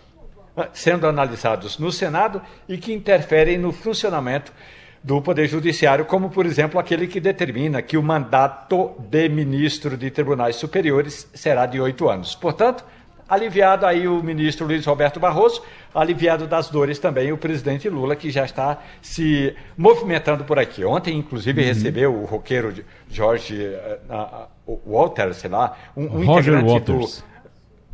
[0.58, 4.52] ah, sendo analisados no Senado e que interferem no funcionamento
[5.02, 10.12] do Poder Judiciário, como, por exemplo, aquele que determina que o mandato de ministro de
[10.12, 12.36] tribunais superiores será de oito anos.
[12.36, 12.84] Portanto,
[13.30, 15.64] aliviado aí o ministro Luiz Roberto Barroso,
[15.96, 20.84] aliviado das dores também o presidente Lula, que já está se movimentando por aqui.
[20.84, 21.68] Ontem, inclusive, uhum.
[21.70, 22.74] recebeu o roqueiro
[23.10, 23.72] Jorge
[24.86, 27.18] Walters, sei lá, um, um Roger Waters.
[27.20, 27.24] do...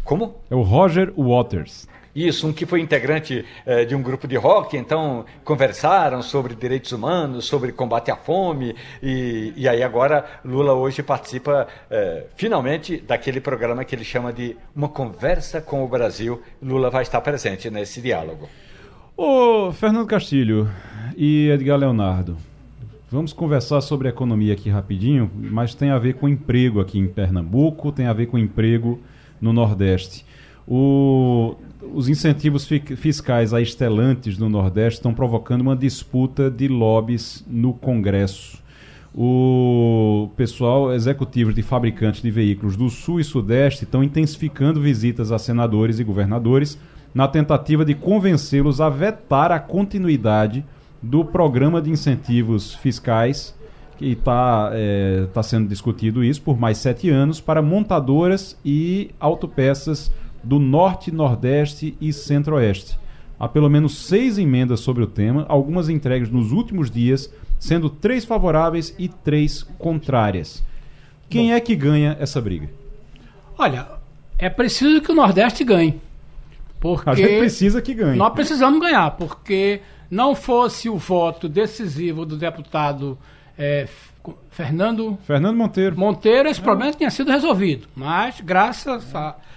[0.03, 0.35] Como?
[0.49, 1.87] É o Roger Waters.
[2.15, 6.91] Isso, um que foi integrante eh, de um grupo de rock, então conversaram sobre direitos
[6.91, 13.41] humanos, sobre combate à fome, e, e aí agora Lula hoje participa eh, finalmente daquele
[13.41, 16.39] programa que ele chama de Uma Conversa com o Brasil.
[16.61, 18.47] Lula vai estar presente nesse diálogo.
[19.17, 20.69] Ô, Fernando Castilho
[21.17, 22.37] e Edgar Leonardo,
[23.13, 27.91] vamos conversar sobre economia aqui rapidinho, mas tem a ver com emprego aqui em Pernambuco,
[27.91, 28.99] tem a ver com emprego
[29.39, 30.25] no Nordeste.
[30.67, 31.55] O,
[31.93, 38.57] os incentivos fiscais a estelantes no Nordeste estão provocando uma disputa de lobbies no Congresso.
[39.13, 45.37] O pessoal executivo de fabricantes de veículos do Sul e Sudeste estão intensificando visitas a
[45.37, 46.79] senadores e governadores
[47.13, 50.65] na tentativa de convencê-los a vetar a continuidade
[51.03, 53.53] do programa de incentivos fiscais
[53.97, 60.09] que está é, tá sendo discutido isso por mais sete anos para montadoras e autopeças
[60.41, 62.97] do Norte, Nordeste e Centro-Oeste.
[63.37, 68.23] Há pelo menos seis emendas sobre o tema, algumas entregues nos últimos dias, sendo três
[68.23, 70.63] favoráveis e três contrárias.
[71.29, 72.69] Quem Bom, é que ganha essa briga?
[73.57, 73.87] Olha,
[74.37, 76.01] é preciso que o Nordeste ganhe.
[76.79, 78.17] Porque a gente precisa que ganhe.
[78.17, 83.17] Nós precisamos ganhar, porque não fosse o voto decisivo do deputado
[83.57, 83.87] é,
[84.49, 85.97] Fernando Fernando Monteiro.
[85.97, 86.63] Monteiro, esse é.
[86.63, 87.87] problema tinha sido resolvido.
[87.95, 89.13] Mas, graças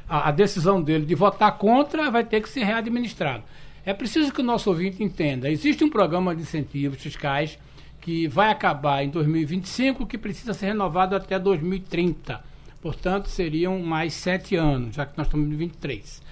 [0.08, 3.44] à decisão dele de votar contra, vai ter que ser readministrado.
[3.84, 7.58] É preciso que o nosso ouvinte entenda: existe um programa de incentivos fiscais
[8.00, 12.42] que vai acabar em 2025, que precisa ser renovado até 2030.
[12.80, 16.22] Portanto, seriam mais sete anos, já que nós estamos em 23.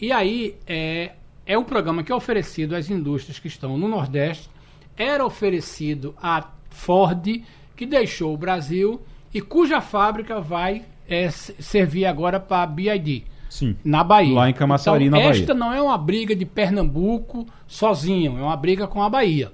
[0.00, 1.12] E aí é,
[1.46, 4.48] é um programa que é oferecido às indústrias que estão no Nordeste,
[4.96, 7.42] era oferecido à Ford,
[7.76, 9.00] que deixou o Brasil
[9.32, 13.24] e cuja fábrica vai é, servir agora para a BID.
[13.50, 13.76] Sim.
[13.84, 14.34] Na Bahia.
[14.34, 15.40] Lá em Camaçari, então, na Bahia.
[15.40, 19.52] Esta não é uma briga de Pernambuco sozinho, é uma briga com a Bahia.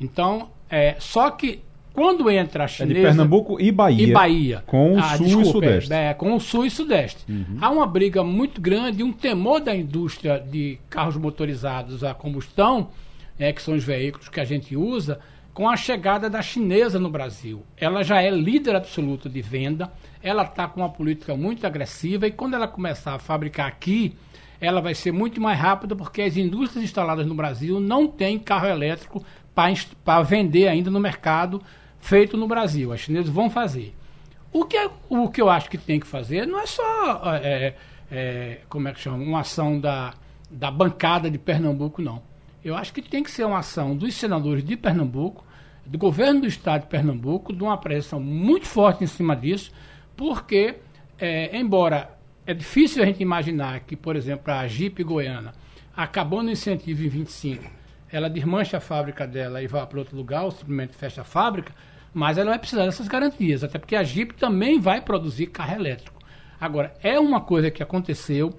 [0.00, 1.60] Então, é, só que
[1.98, 2.92] quando entra a chinesa...
[2.92, 4.06] É de Pernambuco e Bahia.
[4.06, 4.62] E Bahia.
[4.68, 5.92] Com o ah, sul desculpa, e sudeste.
[5.92, 7.24] É, com o sul e sudeste.
[7.28, 7.58] Uhum.
[7.60, 12.90] Há uma briga muito grande, um temor da indústria de carros motorizados a combustão,
[13.36, 15.18] é, que são os veículos que a gente usa,
[15.52, 17.64] com a chegada da chinesa no Brasil.
[17.76, 19.90] Ela já é líder absoluta de venda,
[20.22, 24.14] ela está com uma política muito agressiva e quando ela começar a fabricar aqui,
[24.60, 28.68] ela vai ser muito mais rápida porque as indústrias instaladas no Brasil não têm carro
[28.68, 29.20] elétrico
[30.04, 31.60] para vender ainda no mercado
[32.00, 32.92] feito no Brasil.
[32.92, 33.94] As chinesas vão fazer.
[34.52, 37.74] O que, é, o que eu acho que tem que fazer não é só, é,
[38.10, 40.14] é, como é que chama, uma ação da,
[40.50, 42.22] da bancada de Pernambuco, não.
[42.64, 45.44] Eu acho que tem que ser uma ação dos senadores de Pernambuco,
[45.84, 49.70] do governo do estado de Pernambuco, de uma pressão muito forte em cima disso,
[50.16, 50.76] porque,
[51.18, 55.54] é, embora é difícil a gente imaginar que, por exemplo, a Jeep Goiana
[55.94, 57.77] acabou no incentivo em 25
[58.10, 61.72] ela desmancha a fábrica dela e vai para outro lugar, ou simplesmente fecha a fábrica,
[62.12, 66.18] mas ela vai precisar dessas garantias, até porque a Jeep também vai produzir carro elétrico.
[66.60, 68.52] Agora, é uma coisa que aconteceu,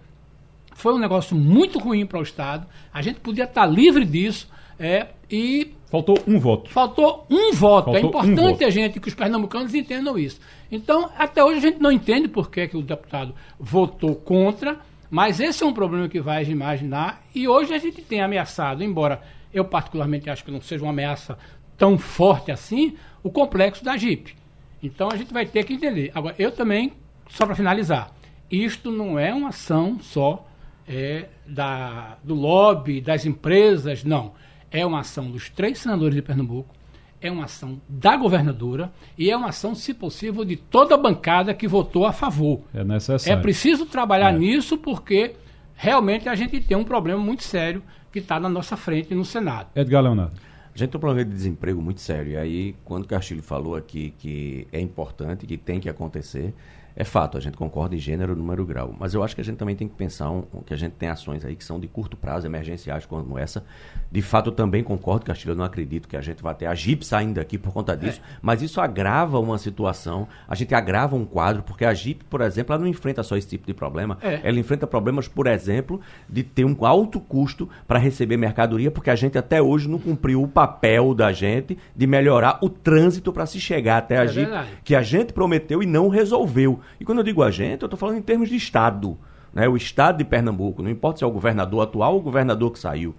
[0.74, 5.08] foi um negócio muito ruim para o Estado, a gente podia estar livre disso, é,
[5.30, 5.74] e...
[5.92, 6.70] Faltou um voto.
[6.70, 7.90] Faltou um voto.
[7.90, 8.64] É Faltou é importante um voto.
[8.64, 10.40] a gente que os pernambucanos entendam isso.
[10.72, 14.80] Então, até hoje a gente não entende por que, que o deputado votou contra,
[15.10, 19.22] mas esse é um problema que vai imaginar, e hoje a gente tem ameaçado, embora
[19.54, 21.38] eu particularmente acho que não seja uma ameaça
[21.78, 24.36] tão forte assim, o complexo da Jeep.
[24.82, 26.12] Então a gente vai ter que entender.
[26.14, 26.94] Agora, eu também,
[27.30, 28.12] só para finalizar,
[28.52, 30.48] isto não é uma ação só
[30.88, 34.34] é, da, do lobby, das empresas, não.
[34.72, 36.76] É uma ação dos três senadores de Pernambuco,
[37.22, 41.54] é uma ação da governadora e é uma ação, se possível, de toda a bancada
[41.54, 42.62] que votou a favor.
[42.74, 43.38] É necessário.
[43.38, 44.38] É preciso trabalhar é.
[44.38, 45.36] nisso porque
[45.76, 47.84] realmente a gente tem um problema muito sério
[48.20, 49.70] que está na nossa frente no Senado.
[49.76, 50.34] Edgar Leonardo.
[50.74, 52.34] A gente tem um problema de desemprego muito sério.
[52.34, 56.54] E aí, quando o Castilho falou aqui que é importante, que tem que acontecer,
[56.96, 58.94] é fato, a gente concorda em gênero, número, grau.
[58.98, 61.10] Mas eu acho que a gente também tem que pensar um, que a gente tem
[61.10, 63.64] ações aí que são de curto prazo, emergenciais como essa.
[64.12, 66.76] De fato, eu também concordo, Castilho, eu não acredito que a gente vai ter a
[66.76, 68.20] Jeep saindo daqui por conta disso.
[68.20, 68.38] É.
[68.42, 72.74] Mas isso agrava uma situação, a gente agrava um quadro, porque a Jeep, por exemplo,
[72.74, 74.18] ela não enfrenta só esse tipo de problema.
[74.22, 74.42] É.
[74.44, 79.16] Ela enfrenta problemas, por exemplo, de ter um alto custo para receber mercadoria, porque a
[79.16, 83.60] gente até hoje não cumpriu o papel da gente de melhorar o trânsito para se
[83.60, 84.70] chegar até a é Jeep, verdade.
[84.84, 86.80] que a gente prometeu e não resolveu.
[87.00, 89.18] E quando eu digo a gente, eu estou falando em termos de Estado.
[89.54, 89.68] Né?
[89.68, 92.80] O Estado de Pernambuco, não importa se é o governador atual ou o governador que
[92.80, 93.16] saiu.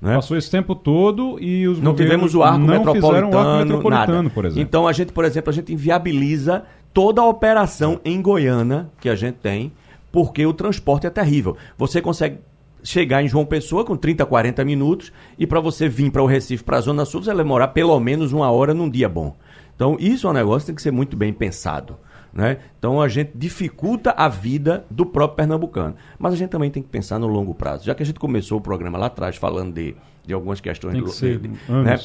[0.00, 0.14] Né?
[0.16, 4.22] Passou esse tempo todo e os não tivemos o arco não metropolitano, o arco metropolitano,
[4.22, 4.30] nada.
[4.30, 4.62] por exemplo.
[4.62, 9.14] Então a gente, por exemplo, a gente inviabiliza toda a operação em Goiânia que a
[9.14, 9.72] gente tem,
[10.10, 11.56] porque o transporte é terrível.
[11.78, 12.38] Você consegue
[12.82, 16.64] chegar em João Pessoa com 30, 40 minutos e para você vir para o Recife,
[16.64, 19.36] para a Zona Sul, você vai demorar pelo menos uma hora num dia bom.
[19.76, 21.96] Então isso é um negócio que tem que ser muito bem pensado.
[22.32, 22.58] Né?
[22.78, 25.94] Então a gente dificulta a vida do próprio pernambucano.
[26.18, 27.84] Mas a gente também tem que pensar no longo prazo.
[27.84, 31.02] Já que a gente começou o programa lá atrás falando de, de algumas questões tem
[31.02, 31.98] que do, ser, de, né?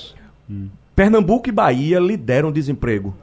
[0.50, 0.70] hum.
[0.96, 3.16] Pernambuco e Bahia lideram desemprego.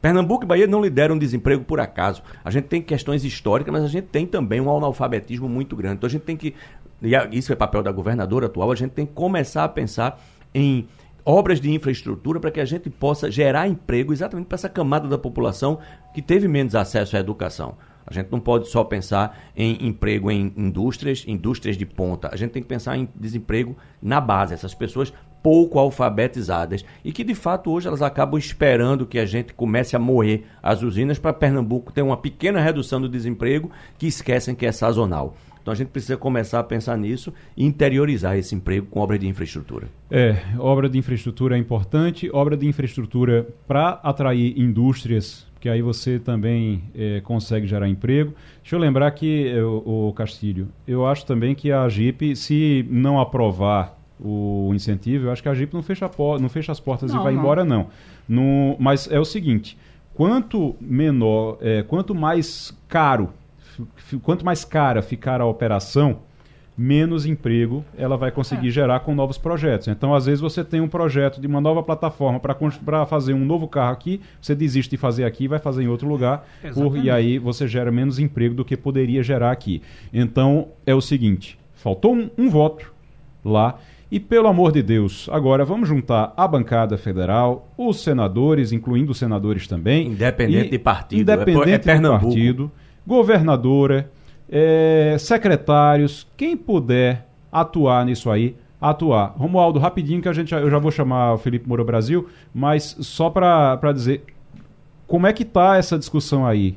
[0.00, 2.22] Pernambuco e Bahia não lideram desemprego por acaso.
[2.44, 5.96] A gente tem questões históricas, mas a gente tem também um analfabetismo muito grande.
[5.96, 6.54] Então a gente tem que.
[7.02, 10.20] E isso é papel da governadora atual, a gente tem que começar a pensar
[10.54, 10.88] em
[11.28, 15.18] obras de infraestrutura para que a gente possa gerar emprego exatamente para essa camada da
[15.18, 15.78] população
[16.14, 17.76] que teve menos acesso à educação.
[18.06, 22.30] A gente não pode só pensar em emprego em indústrias, indústrias de ponta.
[22.32, 24.54] A gente tem que pensar em desemprego na base.
[24.54, 25.12] Essas pessoas
[25.42, 29.98] pouco alfabetizadas e que de fato hoje elas acabam esperando que a gente comece a
[29.98, 34.72] moer as usinas para Pernambuco ter uma pequena redução do desemprego que esquecem que é
[34.72, 35.36] sazonal.
[35.62, 39.26] Então a gente precisa começar a pensar nisso e interiorizar esse emprego com obra de
[39.26, 39.88] infraestrutura.
[40.10, 46.18] É, obra de infraestrutura é importante, obra de infraestrutura para atrair indústrias, que aí você
[46.18, 48.32] também é, consegue gerar emprego.
[48.62, 52.86] Deixa eu lembrar que, é, o, o Castilho, eu acho também que a Jeep, se
[52.88, 57.12] não aprovar o incentivo, eu acho que a Jeep não fecha, não fecha as portas
[57.12, 57.40] não, e vai não.
[57.40, 57.88] embora, não.
[58.28, 59.78] No, mas é o seguinte,
[60.14, 63.30] quanto menor, é, quanto mais caro
[64.16, 66.20] quanto mais cara ficar a operação,
[66.78, 68.70] menos emprego ela vai conseguir é.
[68.70, 69.88] gerar com novos projetos.
[69.88, 73.66] Então, às vezes, você tem um projeto de uma nova plataforma para fazer um novo
[73.66, 77.10] carro aqui, você desiste de fazer aqui e vai fazer em outro lugar, por, e
[77.10, 79.82] aí você gera menos emprego do que poderia gerar aqui.
[80.12, 82.92] Então, é o seguinte: faltou um, um voto
[83.44, 83.76] lá.
[84.10, 89.18] E pelo amor de Deus, agora vamos juntar a bancada federal, os senadores, incluindo os
[89.18, 90.06] senadores também.
[90.06, 92.72] Independente de partido, independente é, é de partido
[93.08, 94.10] governadora,
[94.50, 99.34] é, secretários, quem puder atuar nisso aí, atuar.
[99.34, 103.30] Romualdo, rapidinho que a gente, eu já vou chamar o Felipe Moura Brasil, mas só
[103.30, 104.24] para dizer,
[105.06, 106.76] como é que está essa discussão aí?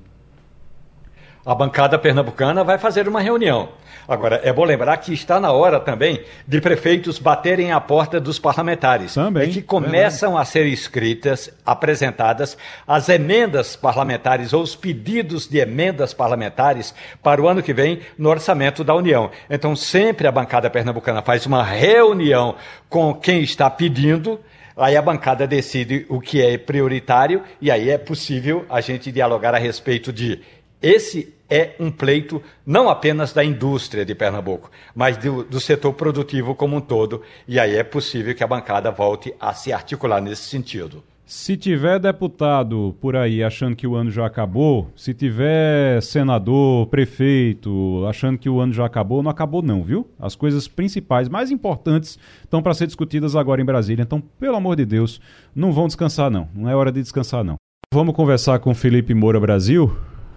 [1.46, 3.70] A bancada pernambucana vai fazer uma reunião.
[4.08, 8.40] Agora, é bom lembrar que está na hora também de prefeitos baterem a porta dos
[8.40, 9.14] parlamentares.
[9.14, 9.50] Também.
[9.50, 16.14] E que começam a ser escritas, apresentadas as emendas parlamentares ou os pedidos de emendas
[16.14, 19.30] parlamentares para o ano que vem no orçamento da União.
[19.50, 22.56] Então, sempre a bancada pernambucana faz uma reunião
[22.90, 24.40] com quem está pedindo.
[24.76, 29.54] Aí a bancada decide o que é prioritário e aí é possível a gente dialogar
[29.54, 30.40] a respeito de
[30.82, 36.56] esse é um pleito não apenas da indústria de Pernambuco, mas do, do, setor produtivo
[36.56, 37.22] como um todo.
[37.46, 41.04] E aí é possível que a bancada volte a se articular nesse sentido.
[41.26, 48.06] Se tiver deputado por aí achando que o ano já acabou, se tiver senador, prefeito
[48.06, 50.10] achando que o ano já acabou, não acabou não, viu?
[50.20, 54.04] As coisas principais, mais importantes, estão para ser discutidas agora em Brasília.
[54.04, 55.22] Então, pelo amor de Deus,
[55.56, 56.50] não vão descansar não.
[56.54, 57.56] Não é hora de descansar não.
[57.94, 59.96] Vamos conversar com Felipe Moura Brasil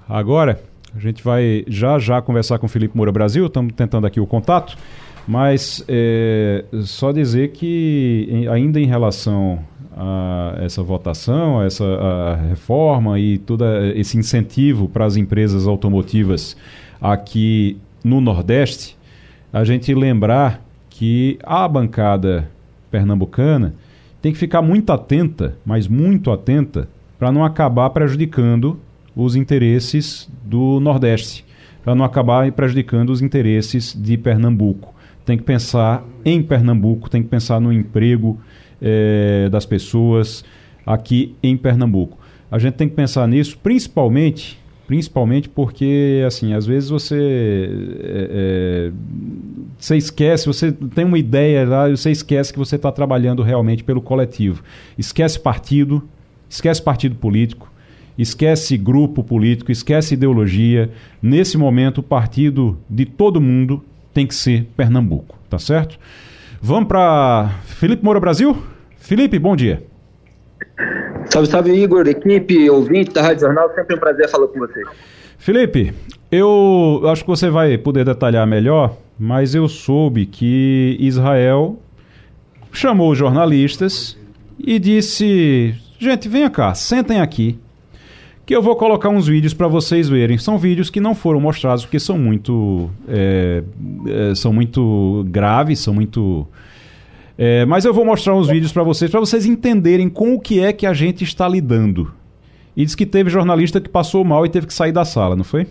[0.08, 0.73] agora.
[0.94, 4.26] A gente vai já já conversar com o Felipe Moura Brasil, estamos tentando aqui o
[4.26, 4.76] contato,
[5.26, 9.58] mas é, só dizer que em, ainda em relação
[9.96, 13.64] a essa votação, a essa a reforma e todo
[13.94, 16.56] esse incentivo para as empresas automotivas
[17.00, 18.96] aqui no Nordeste,
[19.52, 22.48] a gente lembrar que a bancada
[22.88, 23.74] pernambucana
[24.22, 26.88] tem que ficar muito atenta, mas muito atenta,
[27.18, 28.78] para não acabar prejudicando
[29.14, 31.44] os interesses do Nordeste,
[31.82, 34.94] para não acabar prejudicando os interesses de Pernambuco.
[35.24, 38.38] Tem que pensar em Pernambuco, tem que pensar no emprego
[38.80, 40.44] eh, das pessoas
[40.84, 42.18] aqui em Pernambuco.
[42.50, 47.68] A gente tem que pensar nisso, principalmente, principalmente porque, assim, às vezes você
[48.00, 48.92] é, é,
[49.78, 54.00] você esquece, você tem uma ideia lá, você esquece que você está trabalhando realmente pelo
[54.00, 54.62] coletivo.
[54.96, 56.06] Esquece partido,
[56.48, 57.70] esquece partido político,
[58.16, 60.90] esquece grupo político, esquece ideologia.
[61.22, 65.98] Nesse momento, o partido de todo mundo tem que ser Pernambuco, tá certo?
[66.60, 68.56] Vamos para Felipe Moura Brasil?
[68.96, 69.84] Felipe, bom dia.
[71.26, 74.82] Salve, salve, Igor, equipe, ouvinte da Rádio Jornal, sempre um prazer falar com você.
[75.36, 75.92] Felipe,
[76.30, 81.78] eu acho que você vai poder detalhar melhor, mas eu soube que Israel
[82.72, 84.16] chamou os jornalistas
[84.58, 87.58] e disse: gente, venha cá, sentem aqui
[88.46, 90.36] que eu vou colocar uns vídeos para vocês verem.
[90.36, 93.62] São vídeos que não foram mostrados porque são muito é,
[94.06, 96.46] é, são muito graves, são muito
[97.36, 100.60] é, mas eu vou mostrar uns vídeos para vocês para vocês entenderem com o que
[100.60, 102.12] é que a gente está lidando.
[102.76, 105.44] E diz que teve jornalista que passou mal e teve que sair da sala, não
[105.44, 105.66] foi?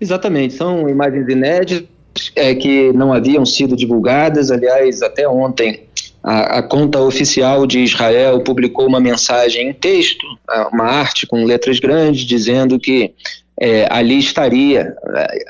[0.00, 1.88] Exatamente, são imagens inéditas
[2.34, 4.50] é, que não haviam sido divulgadas.
[4.50, 5.85] Aliás, até ontem
[6.26, 10.26] a, a, conta oficial de Israel publicou uma mensagem em texto,
[10.72, 13.14] uma arte com letras grandes, dizendo que
[13.60, 14.92] é, ali estaria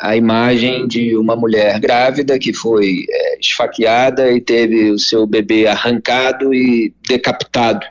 [0.01, 5.27] a, a, imagem de uma mulher grávida que foi é, esfaqueada e teve o seu
[5.27, 7.87] bebê arrancado e decapitado.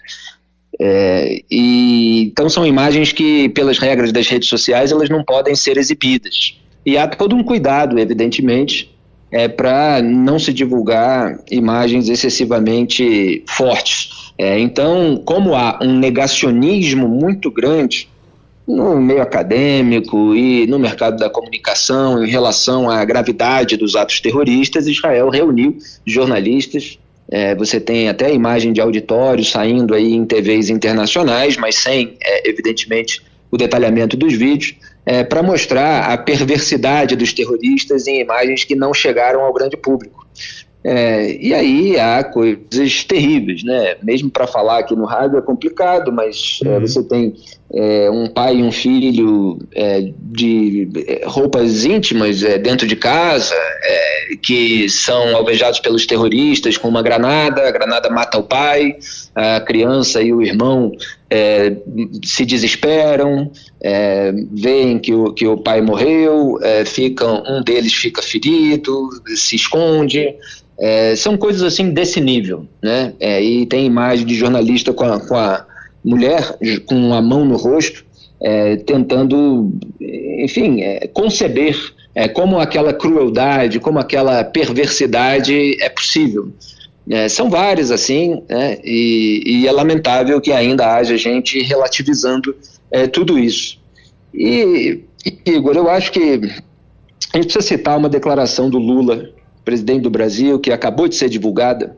[0.80, 5.76] É, e, então são imagens que, pelas regras das redes sociais, elas não podem ser
[5.78, 6.62] exibidas.
[6.86, 8.95] E há todo um cuidado, evidentemente,
[9.36, 14.32] é, para não se divulgar imagens excessivamente fortes.
[14.38, 18.08] É, então, como há um negacionismo muito grande
[18.66, 24.88] no meio acadêmico e no mercado da comunicação em relação à gravidade dos atos terroristas,
[24.88, 31.58] Israel reuniu jornalistas É, você tem até imagem de auditório saindo aí em TVs internacionais,
[31.58, 33.20] mas sem, é, evidentemente,
[33.50, 34.76] o detalhamento dos vídeos,
[35.06, 40.26] é, para mostrar a perversidade dos terroristas em imagens que não chegaram ao grande público.
[40.84, 43.96] É, e aí há coisas terríveis, né?
[44.04, 46.76] Mesmo para falar aqui no rádio é complicado, mas é, uhum.
[46.76, 47.36] é, você tem
[47.76, 53.54] é, um pai e um filho é, de é, roupas íntimas dentro de casa
[54.42, 58.96] que são alvejados pelos terroristas com uma granada, a granada mata o pai,
[59.36, 60.92] a criança e o irmão
[62.24, 63.52] se desesperam,
[64.52, 70.34] veem que o, que o pai morreu, ficam, um deles fica ferido, se esconde.
[70.78, 73.14] É, são coisas assim desse nível, né?
[73.20, 75.65] É, e tem imagem de jornalista com a, com a
[76.06, 78.06] mulher com a mão no rosto,
[78.40, 81.76] é, tentando, enfim, é, conceber
[82.14, 86.54] é, como aquela crueldade, como aquela perversidade é possível.
[87.10, 88.78] É, são várias assim, né?
[88.84, 92.56] e, e, é lamentável que ainda haja gente relativizando
[93.12, 93.78] tudo isso.
[94.34, 95.02] E,
[95.46, 96.20] Igor, eu acho que
[97.34, 99.30] a gente precisa citar uma declaração do Lula
[99.66, 101.98] presidente do Brasil, que acabou de ser divulgada,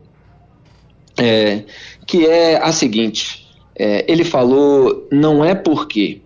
[1.17, 1.63] é,
[2.07, 3.46] que é a seguinte:
[3.77, 6.21] é, ele falou, não é porque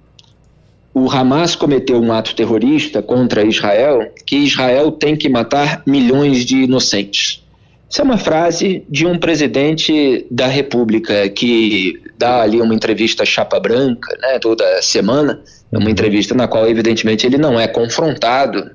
[0.93, 6.63] o Hamas cometeu um ato terrorista contra Israel que Israel tem que matar milhões de
[6.63, 7.41] inocentes.
[7.89, 13.59] Isso é uma frase de um presidente da República que dá ali uma entrevista chapa
[13.59, 15.41] branca, né, toda semana,
[15.71, 18.71] é uma entrevista na qual, evidentemente, ele não é confrontado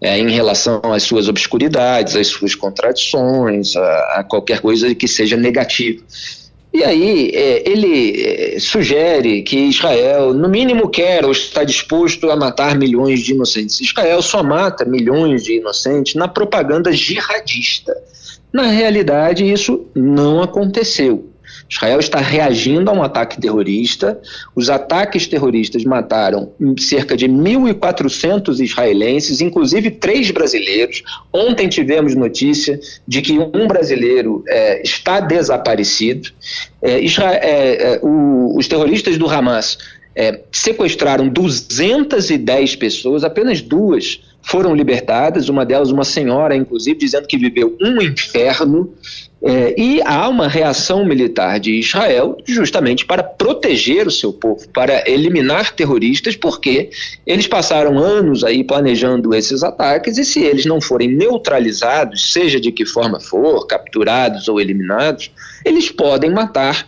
[0.00, 5.36] é, em relação às suas obscuridades, às suas contradições, a, a qualquer coisa que seja
[5.36, 6.02] negativa.
[6.72, 12.36] E aí é, ele é, sugere que Israel, no mínimo, quer ou está disposto a
[12.36, 13.80] matar milhões de inocentes.
[13.80, 17.96] Israel só mata milhões de inocentes na propaganda jihadista.
[18.52, 21.29] Na realidade, isso não aconteceu.
[21.70, 24.20] Israel está reagindo a um ataque terrorista.
[24.56, 31.02] Os ataques terroristas mataram cerca de 1.400 israelenses, inclusive três brasileiros.
[31.32, 36.30] Ontem tivemos notícia de que um brasileiro é, está desaparecido.
[36.82, 39.78] É, Israel, é, é o, os terroristas do Hamas
[40.14, 47.36] é, sequestraram 210 pessoas, apenas duas foram libertadas, uma delas uma senhora, inclusive, dizendo que
[47.36, 48.92] viveu um inferno.
[49.42, 55.08] É, e há uma reação militar de Israel justamente para proteger o seu povo, para
[55.10, 56.90] eliminar terroristas, porque
[57.26, 62.70] eles passaram anos aí planejando esses ataques e se eles não forem neutralizados, seja de
[62.70, 65.30] que forma for, capturados ou eliminados,
[65.64, 66.86] eles podem matar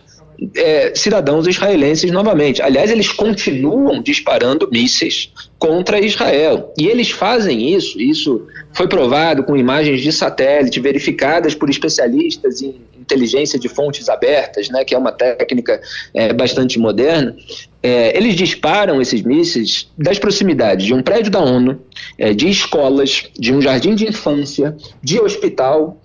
[0.55, 2.61] é, cidadãos israelenses novamente.
[2.61, 5.31] Aliás, eles continuam disparando mísseis
[5.63, 6.73] contra Israel.
[6.77, 12.75] E eles fazem isso, isso foi provado com imagens de satélite verificadas por especialistas em
[12.99, 15.81] inteligência de fontes abertas, né, que é uma técnica
[16.13, 17.33] é, bastante moderna.
[17.81, 21.79] É, eles disparam esses mísseis das proximidades de um prédio da ONU,
[22.17, 25.97] é, de escolas, de um jardim de infância, de hospital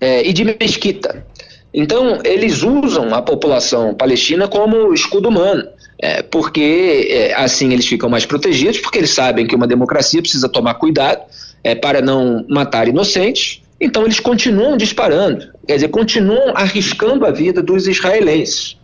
[0.00, 1.24] é, e de mesquita.
[1.72, 5.68] Então, eles usam a população palestina como escudo humano.
[6.04, 10.50] É, porque é, assim eles ficam mais protegidos, porque eles sabem que uma democracia precisa
[10.50, 11.22] tomar cuidado
[11.62, 17.62] é, para não matar inocentes, então eles continuam disparando, quer dizer, continuam arriscando a vida
[17.62, 18.78] dos israelenses.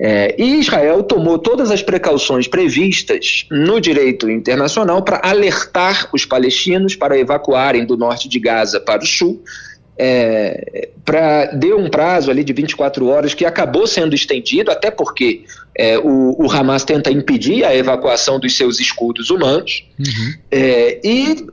[0.00, 6.96] É, e Israel tomou todas as precauções previstas no direito internacional para alertar os palestinos
[6.96, 9.42] para evacuarem do norte de Gaza para o sul,
[9.98, 15.44] é, para deu um prazo ali de 24 horas que acabou sendo estendido, até porque
[15.78, 20.34] é, o, o, Hamas tenta impedir a evacuação dos seus escudos humanos uhum.
[20.50, 21.46] é, e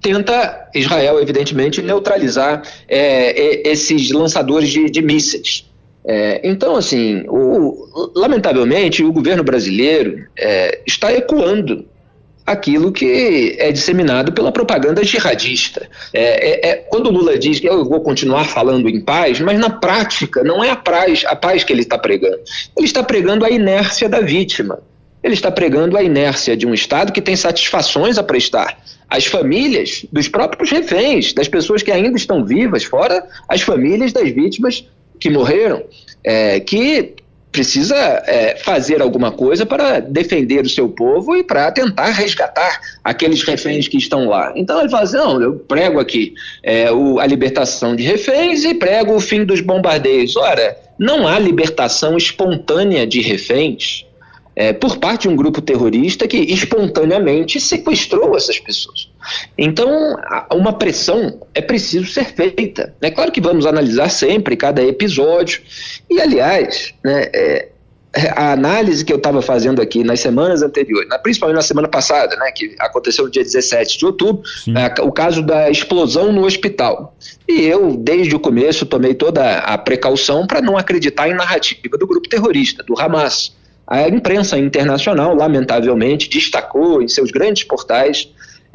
[0.00, 5.64] tenta Israel, evidentemente, neutralizar é, esses lançadores de, de mísseis.
[6.04, 11.84] É, então, assim, o, lamentavelmente, o governo brasileiro é, está ecoando
[12.46, 15.88] aquilo que é disseminado pela propaganda jihadista.
[16.14, 19.58] É, é, é, quando o Lula diz que eu vou continuar falando em paz, mas
[19.58, 22.38] na prática não é a paz, a paz que ele está pregando.
[22.76, 24.78] Ele está pregando a inércia da vítima.
[25.22, 28.78] Ele está pregando a inércia de um Estado que tem satisfações a prestar
[29.10, 34.30] às famílias dos próprios reféns, das pessoas que ainda estão vivas, fora as famílias das
[34.30, 34.86] vítimas
[35.18, 35.82] que morreram,
[36.22, 37.14] é, que
[37.56, 37.96] precisa
[38.26, 43.88] é, fazer alguma coisa para defender o seu povo e para tentar resgatar aqueles reféns
[43.88, 44.52] que estão lá.
[44.54, 48.74] Então ele fala assim, não, eu prego aqui é, o, a libertação de reféns e
[48.74, 50.36] prego o fim dos bombardeios.
[50.36, 54.04] Ora, não há libertação espontânea de reféns
[54.54, 59.08] é, por parte de um grupo terrorista que espontaneamente sequestrou essas pessoas.
[59.56, 60.16] Então,
[60.52, 62.94] uma pressão é preciso ser feita.
[63.02, 65.60] É claro que vamos analisar sempre cada episódio.
[66.08, 67.68] E, aliás, né, é,
[68.34, 72.50] a análise que eu estava fazendo aqui nas semanas anteriores, principalmente na semana passada, né,
[72.50, 77.14] que aconteceu no dia 17 de outubro, é, o caso da explosão no hospital.
[77.46, 82.06] E eu, desde o começo, tomei toda a precaução para não acreditar em narrativa do
[82.06, 83.54] grupo terrorista, do Hamas.
[83.86, 88.28] A imprensa internacional, lamentavelmente, destacou em seus grandes portais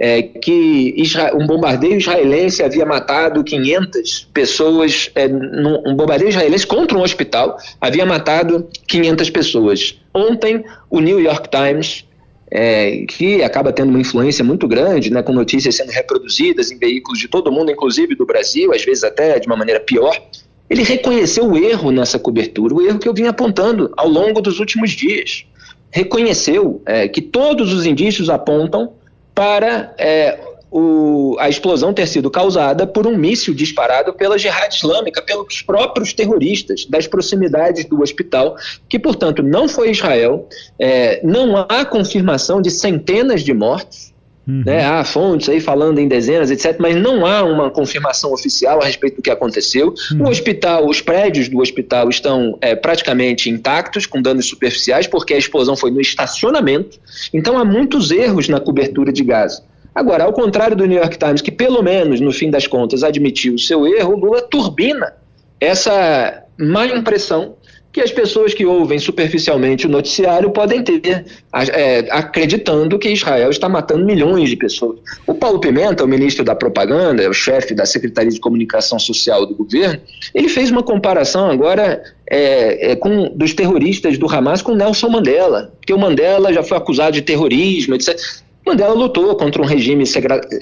[0.04, 0.96] é, que
[1.36, 7.56] um bombardeio israelense havia matado 500 pessoas, é, num, um bombardeio israelense contra um hospital
[7.80, 10.00] havia matado 500 pessoas.
[10.12, 12.04] Ontem, o New York Times,
[12.50, 17.20] é, que acaba tendo uma influência muito grande, né, com notícias sendo reproduzidas em veículos
[17.20, 20.20] de todo mundo, inclusive do Brasil, às vezes até de uma maneira pior,
[20.68, 24.60] ele reconheceu o erro nessa cobertura, o erro que eu vim apontando ao longo dos
[24.60, 25.46] últimos dias.
[25.92, 28.94] Reconheceu é, que todos os indícios apontam
[29.34, 30.38] para é,
[30.72, 36.14] o, a explosão ter sido causada por um míssil disparado pela Jihad Islâmica, pelos próprios
[36.14, 38.56] terroristas das proximidades do hospital,
[38.88, 40.48] que, portanto, não foi Israel.
[40.80, 44.11] É, não há confirmação de centenas de mortos.
[44.52, 44.64] Uhum.
[44.66, 44.84] Né?
[44.84, 49.16] Há fontes aí falando em dezenas, etc., mas não há uma confirmação oficial a respeito
[49.16, 49.94] do que aconteceu.
[50.12, 50.26] Uhum.
[50.26, 55.38] O hospital, os prédios do hospital estão é, praticamente intactos, com danos superficiais, porque a
[55.38, 57.00] explosão foi no estacionamento.
[57.34, 59.64] Então há muitos erros na cobertura de gás.
[59.96, 63.56] Agora, ao contrário do New York Times, que pelo menos, no fim das contas, admitiu
[63.56, 65.14] o seu erro, o Lula turbina
[65.60, 67.56] essa má impressão
[67.92, 73.68] que as pessoas que ouvem superficialmente o noticiário podem ter, é, acreditando que Israel está
[73.68, 75.00] matando milhões de pessoas.
[75.28, 79.56] O Paulo Pimenta, o ministro da Propaganda, o chefe da Secretaria de Comunicação Social do
[79.56, 80.00] governo,
[80.34, 85.74] ele fez uma comparação agora é, é, com dos terroristas do Hamas com Nelson Mandela,
[85.78, 88.18] porque o Mandela já foi acusado de terrorismo, etc.
[88.66, 90.04] Mandela lutou contra um regime,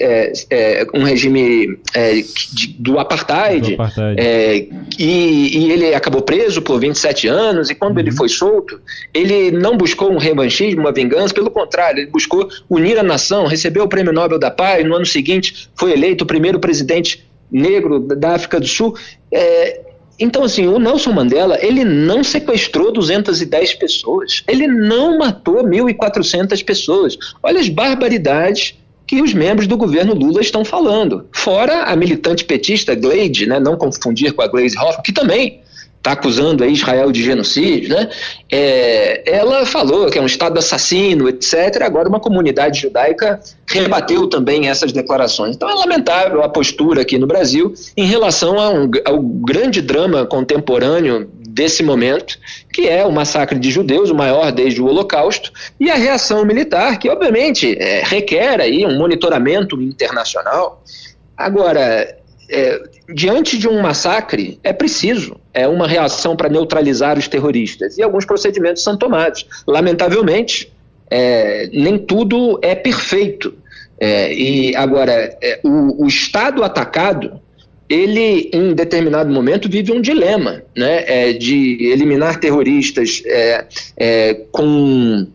[0.00, 4.20] é, é, um regime é, de, do apartheid, do apartheid.
[4.20, 4.66] É,
[4.98, 8.00] e, e, ele acabou preso por 27 anos, e quando uhum.
[8.00, 8.80] ele foi solto,
[9.12, 13.84] ele não buscou um revanchismo, uma vingança, pelo contrário, ele buscou unir a nação, recebeu
[13.84, 18.34] o Prêmio Nobel da Paz, no ano seguinte foi eleito o primeiro presidente negro da
[18.34, 18.94] África do Sul.
[19.32, 19.89] É,
[20.20, 27.16] então, assim, o Nelson Mandela, ele não sequestrou 210 pessoas, ele não matou 1.400 pessoas.
[27.42, 28.74] Olha as barbaridades
[29.06, 31.26] que os membros do governo Lula estão falando.
[31.32, 35.60] Fora a militante petista Gleide, né, não confundir com a Glaze Hoffman, que também
[36.00, 38.08] está acusando Israel de genocídio, né?
[38.50, 41.82] É, ela falou que é um Estado assassino, etc.
[41.82, 45.54] Agora uma comunidade judaica rebateu também essas declarações.
[45.54, 51.30] Então é lamentável a postura aqui no Brasil em relação um, ao grande drama contemporâneo
[51.38, 52.38] desse momento,
[52.72, 56.98] que é o massacre de judeus, o maior desde o Holocausto, e a reação militar,
[56.98, 60.82] que obviamente é, requer aí um monitoramento internacional.
[61.36, 62.19] Agora,
[62.50, 62.82] é,
[63.14, 67.98] diante de um massacre, é preciso é uma reação para neutralizar os terroristas.
[67.98, 69.46] E alguns procedimentos são tomados.
[69.66, 70.72] Lamentavelmente,
[71.10, 73.54] é, nem tudo é perfeito.
[73.98, 77.40] É, e agora, é, o, o, Estado atacado,
[77.88, 85.26] ele, em determinado momento, vive um dilema né, é, de eliminar terroristas é, com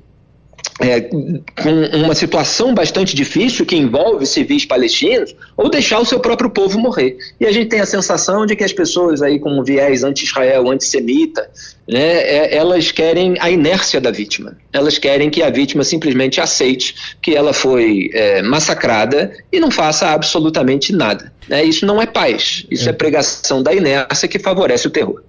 [0.80, 6.49] é, com uma situação bastante difícil que envolve civis palestinos, ou deixar o seu próprio
[6.49, 7.18] povo morrer.
[7.39, 10.69] E a gente tem a sensação de que as pessoas aí com um viés anti-Israel,
[10.69, 11.49] antissemita,
[11.88, 14.57] né, é, elas querem a inércia da vítima.
[14.73, 20.10] Elas querem que a vítima simplesmente aceite que ela foi é, massacrada e não faça
[20.10, 21.31] absolutamente nada.
[21.47, 21.64] Né?
[21.64, 22.91] Isso não é paz, isso é.
[22.91, 25.22] é pregação da inércia que favorece o terror.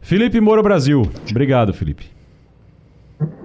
[0.00, 1.10] Felipe Moura Brasil.
[1.28, 2.15] Obrigado, Felipe.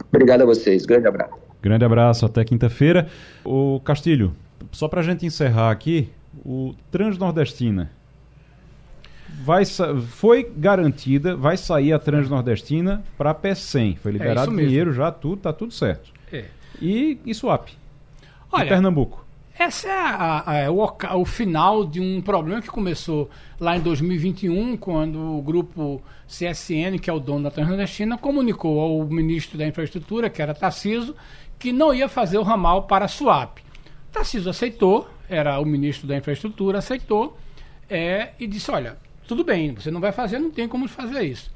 [0.10, 0.85] Obrigado a vocês.
[0.85, 1.34] Grande abraço.
[1.61, 2.26] Grande abraço.
[2.26, 3.07] Até quinta-feira.
[3.43, 4.34] O Castilho,
[4.72, 6.10] só para a gente encerrar aqui,
[6.45, 7.89] o Transnordestina
[9.43, 13.98] vai foi garantida, vai sair a Transnordestina para P100.
[13.98, 16.11] Foi é liberado é dinheiro já, tudo, tá tudo certo.
[16.31, 16.45] É.
[16.81, 17.69] E, e swap?
[18.52, 19.20] Olha, Pernambuco.
[19.63, 23.29] Essa é a, a, é o, o, final de um problema que começou
[23.59, 29.05] lá em 2021, quando o grupo CSN, que é o dono da Transnordestina, comunicou ao
[29.05, 31.15] ministro da Infraestrutura, que era Tarciso,
[31.59, 33.59] que não ia fazer o ramal para a SUAP.
[34.11, 37.38] Tarciso aceitou, era o ministro da Infraestrutura, aceitou
[37.88, 38.97] é, e disse: olha,
[39.27, 41.51] tudo bem, você não vai fazer, não tem como fazer isso.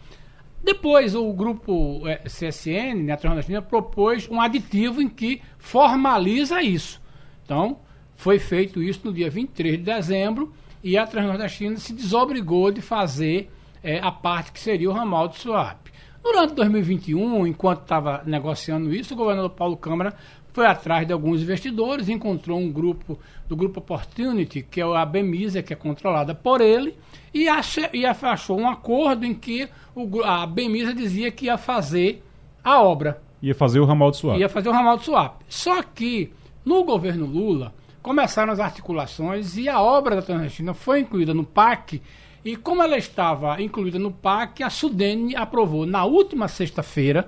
[0.63, 7.01] Depois o grupo é, CSN, né, a Transnordestina, propôs um aditivo em que formaliza isso.
[7.43, 7.79] Então,
[8.15, 10.51] foi feito isso no dia 23 de dezembro
[10.83, 13.51] e a Transnordestina se desobrigou de fazer
[13.83, 15.87] é, a parte que seria o ramal de swap.
[16.23, 20.15] Durante 2021, enquanto estava negociando isso, o governador Paulo Câmara
[20.51, 25.61] foi atrás de alguns investidores, encontrou um grupo do grupo Opportunity, que é a Bemisa,
[25.61, 26.97] que é controlada por ele,
[27.33, 32.23] e, acha, e achou um acordo em que o, a Bemisa dizia que ia fazer
[32.63, 33.21] a obra.
[33.41, 34.39] Ia fazer o ramal de swap.
[34.39, 35.41] Ia fazer o ramal de swap.
[35.49, 36.31] Só que
[36.63, 37.73] no governo Lula
[38.05, 41.99] começaram as articulações e a obra da Transargentina foi incluída no PAC.
[42.45, 47.27] E como ela estava incluída no PAC, a Sudene aprovou na última sexta-feira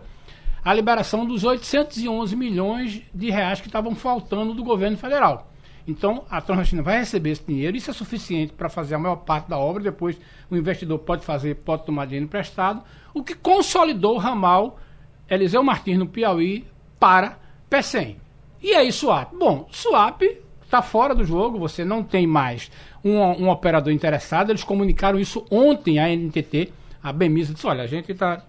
[0.64, 5.52] a liberação dos 811 milhões de reais que estavam faltando do governo federal.
[5.88, 9.50] Então, a Transargentina vai receber esse dinheiro, isso é suficiente para fazer a maior parte
[9.50, 10.16] da obra, depois
[10.48, 12.84] o investidor pode fazer, pode tomar dinheiro emprestado,
[13.16, 14.78] o que consolidou o ramal
[15.28, 16.68] Eliseu Martins no Piauí
[17.00, 18.18] para PECEM.
[18.62, 19.34] E aí, swap?
[19.34, 20.22] Bom, swap
[20.68, 22.70] está fora do jogo, você não tem mais
[23.04, 26.72] um, um operador interessado, eles comunicaram isso ontem à NTT,
[27.02, 28.44] a Bemisa disse, olha, a gente está...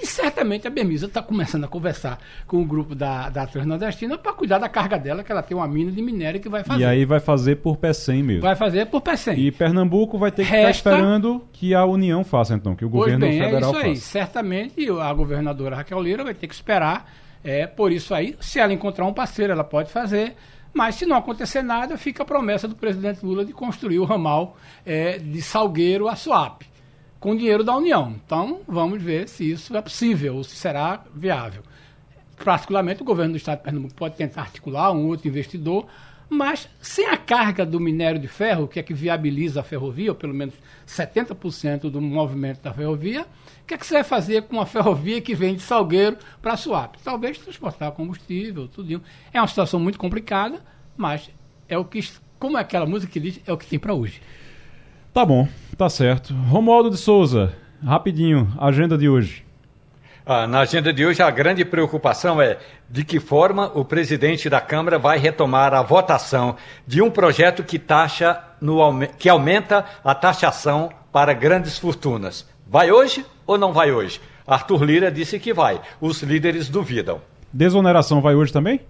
[0.00, 4.32] E certamente a Bemisa está começando a conversar com o grupo da, da Transnordestina para
[4.32, 6.82] cuidar da carga dela, que ela tem uma mina de minério que vai fazer.
[6.82, 8.42] E aí vai fazer por PECEM mesmo.
[8.42, 9.40] Vai fazer por PECEM.
[9.40, 10.74] E Pernambuco vai ter que Resta...
[10.74, 13.86] ficar esperando que a União faça, então, que o pois governo bem, federal é isso
[13.86, 13.94] aí.
[13.96, 14.06] Faça.
[14.06, 17.10] Certamente a governadora Raquel Lira vai ter que esperar
[17.42, 18.36] é, por isso aí.
[18.40, 20.36] Se ela encontrar um parceiro, ela pode fazer.
[20.72, 24.56] Mas se não acontecer nada, fica a promessa do presidente Lula de construir o ramal
[24.84, 26.68] é, de Salgueiro a Suape
[27.20, 28.14] com dinheiro da União.
[28.24, 31.62] Então, vamos ver se isso é possível ou se será viável.
[32.44, 35.86] Particularmente, o governo do Estado de Pernambuco pode tentar articular um outro investidor,
[36.28, 40.14] mas sem a carga do minério de ferro, que é que viabiliza a ferrovia, ou
[40.14, 40.54] pelo menos
[40.86, 43.26] 70% do movimento da ferrovia,
[43.68, 46.98] que, é que você vai fazer com a ferrovia que vem de Salgueiro para Suape?
[47.04, 49.02] Talvez transportar combustível, tudo.
[49.30, 50.64] É uma situação muito complicada,
[50.96, 51.30] mas
[51.68, 52.00] é o que,
[52.38, 54.22] como é aquela música que diz, é o que tem para hoje.
[55.12, 55.46] Tá bom,
[55.76, 56.32] tá certo.
[56.32, 57.54] Romualdo de Souza,
[57.84, 59.44] rapidinho, agenda de hoje.
[60.24, 62.58] Ah, na agenda de hoje, a grande preocupação é
[62.88, 67.78] de que forma o presidente da Câmara vai retomar a votação de um projeto que,
[67.78, 72.46] taxa no, que aumenta a taxação para grandes fortunas.
[72.68, 74.20] Vai hoje ou não vai hoje?
[74.46, 75.80] Arthur Lira disse que vai.
[76.00, 77.20] Os líderes duvidam.
[77.52, 78.80] Desoneração vai hoje também?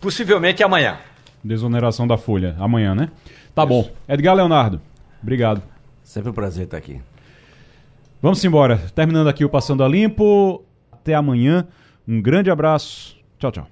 [0.00, 0.98] Possivelmente amanhã.
[1.42, 3.10] Desoneração da Folha, amanhã, né?
[3.54, 3.68] Tá Isso.
[3.68, 3.90] bom.
[4.08, 4.80] Edgar Leonardo.
[5.20, 5.62] Obrigado.
[6.04, 7.00] Sempre um prazer estar aqui.
[8.20, 8.78] Vamos embora.
[8.94, 10.62] Terminando aqui o Passando a Limpo.
[10.92, 11.66] Até amanhã.
[12.06, 13.16] Um grande abraço.
[13.38, 13.71] Tchau, tchau.